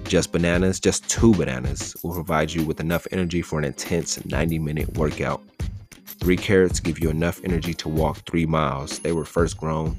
Just 0.04 0.32
bananas, 0.32 0.78
just 0.78 1.08
two 1.08 1.32
bananas, 1.32 1.96
will 2.04 2.12
provide 2.12 2.52
you 2.52 2.62
with 2.62 2.78
enough 2.78 3.06
energy 3.10 3.40
for 3.40 3.58
an 3.58 3.64
intense 3.64 4.22
90 4.26 4.58
minute 4.58 4.98
workout. 4.98 5.42
Three 6.04 6.36
carrots 6.36 6.80
give 6.80 6.98
you 6.98 7.08
enough 7.08 7.40
energy 7.42 7.72
to 7.72 7.88
walk 7.88 8.18
three 8.26 8.44
miles. 8.44 8.98
They 8.98 9.12
were 9.12 9.24
first 9.24 9.56
grown 9.56 9.96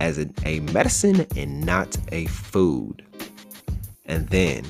as 0.00 0.16
a, 0.18 0.30
a 0.46 0.60
medicine 0.60 1.26
and 1.36 1.60
not 1.60 1.94
a 2.10 2.24
food. 2.24 3.04
And 4.06 4.26
then 4.30 4.64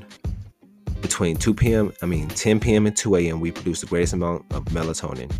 between 1.22 1.36
2 1.36 1.54
p.m., 1.54 1.92
I 2.02 2.06
mean 2.06 2.26
10 2.26 2.58
p.m. 2.58 2.84
and 2.84 2.96
2 2.96 3.14
a.m., 3.14 3.38
we 3.38 3.52
produce 3.52 3.80
the 3.80 3.86
greatest 3.86 4.12
amount 4.12 4.44
of 4.52 4.64
melatonin. 4.66 5.32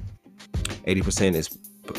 80% 0.87 1.35
is, 1.35 1.59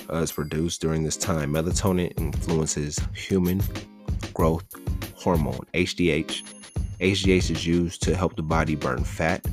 uh, 0.10 0.20
is 0.20 0.32
produced 0.32 0.80
during 0.80 1.04
this 1.04 1.18
time. 1.18 1.52
Melatonin 1.52 2.18
influences 2.18 2.98
human 3.14 3.62
growth 4.34 4.64
hormone, 5.16 5.66
HGH. 5.74 6.44
HGH 7.02 7.52
is 7.52 7.68
used 7.68 8.02
to 8.04 8.16
help 8.16 8.38
the 8.38 8.42
body 8.42 8.76
burn 8.76 9.04
fat, 9.04 9.46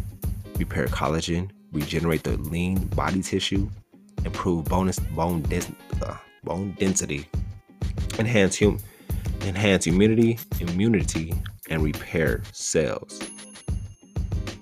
repair 0.60 0.86
collagen, 0.86 1.50
regenerate 1.72 2.22
the 2.22 2.36
lean 2.36 2.86
body 2.86 3.22
tissue, 3.22 3.68
improve 4.24 4.64
bonus 4.66 5.00
bone, 5.00 5.42
dens- 5.42 5.72
uh, 6.02 6.16
bone 6.44 6.76
density, 6.78 7.26
enhance 8.20 8.60
hum- 8.60 8.78
enhance 9.40 9.88
immunity, 9.88 10.38
immunity, 10.60 11.34
and 11.68 11.82
repair 11.82 12.42
cells. 12.52 13.20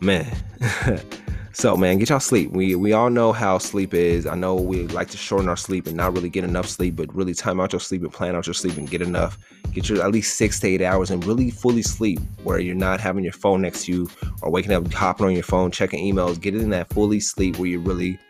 Man. 0.00 0.32
so 1.52 1.76
man, 1.76 1.98
get 1.98 2.10
y'all 2.10 2.20
sleep. 2.20 2.52
We 2.52 2.76
we 2.76 2.92
all 2.92 3.10
know 3.10 3.32
how 3.32 3.58
sleep 3.58 3.94
is. 3.94 4.26
I 4.26 4.36
know 4.36 4.54
we 4.54 4.86
like 4.88 5.08
to 5.08 5.16
shorten 5.16 5.48
our 5.48 5.56
sleep 5.56 5.86
and 5.88 5.96
not 5.96 6.14
really 6.14 6.28
get 6.28 6.44
enough 6.44 6.68
sleep, 6.68 6.94
but 6.94 7.12
really 7.12 7.34
time 7.34 7.58
out 7.58 7.72
your 7.72 7.80
sleep 7.80 8.02
and 8.02 8.12
plan 8.12 8.36
out 8.36 8.46
your 8.46 8.54
sleep 8.54 8.76
and 8.76 8.88
get 8.88 9.02
enough. 9.02 9.38
Get 9.72 9.88
your 9.88 10.02
at 10.02 10.12
least 10.12 10.36
six 10.36 10.60
to 10.60 10.68
eight 10.68 10.82
hours 10.82 11.10
and 11.10 11.24
really 11.24 11.50
fully 11.50 11.82
sleep 11.82 12.20
where 12.44 12.60
you're 12.60 12.76
not 12.76 13.00
having 13.00 13.24
your 13.24 13.32
phone 13.32 13.60
next 13.62 13.86
to 13.86 13.92
you 13.92 14.10
or 14.40 14.50
waking 14.50 14.72
up, 14.72 14.92
hopping 14.92 15.26
on 15.26 15.32
your 15.32 15.42
phone, 15.42 15.72
checking 15.72 16.04
emails. 16.04 16.40
Get 16.40 16.54
in 16.54 16.70
that 16.70 16.92
fully 16.92 17.18
sleep 17.18 17.58
where 17.58 17.68
you're 17.68 17.80
really 17.80 18.20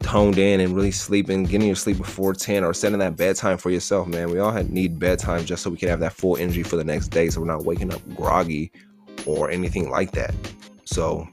toned 0.00 0.38
in 0.38 0.60
and 0.60 0.74
really 0.74 0.90
sleeping, 0.90 1.44
getting 1.44 1.66
your 1.66 1.76
sleep 1.76 1.98
before 1.98 2.32
10 2.32 2.64
or 2.64 2.72
setting 2.72 2.98
that 2.98 3.16
bedtime 3.16 3.58
for 3.58 3.70
yourself, 3.70 4.08
man. 4.08 4.30
We 4.30 4.38
all 4.38 4.52
need 4.64 4.98
bedtime 4.98 5.44
just 5.44 5.62
so 5.62 5.70
we 5.70 5.76
can 5.76 5.90
have 5.90 6.00
that 6.00 6.14
full 6.14 6.38
energy 6.38 6.62
for 6.62 6.76
the 6.76 6.84
next 6.84 7.08
day 7.08 7.28
so 7.28 7.40
we're 7.40 7.46
not 7.46 7.64
waking 7.64 7.92
up 7.92 8.00
groggy 8.14 8.72
or 9.26 9.50
anything 9.50 9.90
like 9.90 10.12
that. 10.12 10.34
So, 10.84 11.26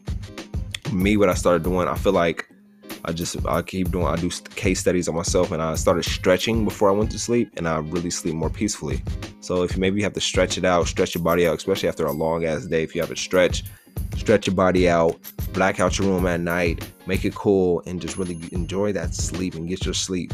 me, 0.91 1.17
what 1.17 1.30
I 1.30 1.34
started 1.34 1.63
doing, 1.63 1.88
I 1.88 1.95
feel 1.95 2.13
like 2.13 2.47
I 3.06 3.12
just 3.12 3.36
I 3.47 3.62
keep 3.62 3.91
doing 3.91 4.06
I 4.06 4.15
do 4.15 4.30
case 4.56 4.80
studies 4.80 5.08
on 5.08 5.15
myself 5.15 5.51
and 5.51 5.62
I 5.62 5.75
started 5.75 6.06
stretching 6.06 6.65
before 6.65 6.89
I 6.89 6.93
went 6.93 7.12
to 7.12 7.19
sleep 7.19 7.51
and 7.58 7.67
I 7.67 7.77
really 7.80 8.12
sleep 8.12 8.36
more 8.36 8.49
peacefully. 8.49 9.01
So 9.39 9.63
if 9.63 9.73
you 9.73 9.80
maybe 9.82 9.97
you 9.97 10.04
have 10.04 10.13
to 10.13 10.21
stretch 10.21 10.58
it 10.58 10.65
out, 10.65 10.88
stretch 10.88 11.15
your 11.15 11.23
body 11.23 11.47
out, 11.47 11.58
especially 11.58 11.89
after 11.89 12.06
a 12.06 12.12
long 12.12 12.45
ass 12.45 12.65
day, 12.65 12.84
if 12.84 12.93
you 12.93 13.01
have 13.01 13.10
to 13.10 13.15
stretch, 13.15 13.63
stretch 14.17 14.45
your 14.45 14.56
body 14.56 14.88
out, 14.88 15.19
black 15.54 15.80
out 15.80 15.97
your 15.97 16.08
room 16.08 16.27
at 16.27 16.41
night, 16.41 16.88
make 17.08 17.25
it 17.25 17.34
cool, 17.34 17.82
and 17.88 17.99
just 17.99 18.17
really 18.17 18.38
enjoy 18.51 18.91
that 18.93 19.15
sleep 19.15 19.56
and 19.56 19.67
get 19.67 19.84
your 19.84 19.95
sleep. 19.95 20.32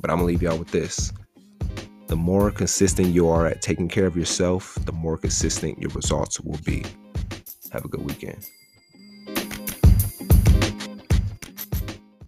But 0.00 0.10
I'm 0.10 0.18
gonna 0.18 0.26
leave 0.26 0.42
y'all 0.42 0.58
with 0.58 0.70
this. 0.70 1.12
The 2.06 2.16
more 2.16 2.52
consistent 2.52 3.08
you 3.08 3.28
are 3.28 3.46
at 3.46 3.62
taking 3.62 3.88
care 3.88 4.06
of 4.06 4.16
yourself, 4.16 4.76
the 4.84 4.92
more 4.92 5.16
consistent 5.18 5.80
your 5.80 5.90
results 5.90 6.40
will 6.40 6.58
be. 6.64 6.84
Have 7.72 7.84
a 7.84 7.88
good 7.88 8.04
weekend. 8.04 8.48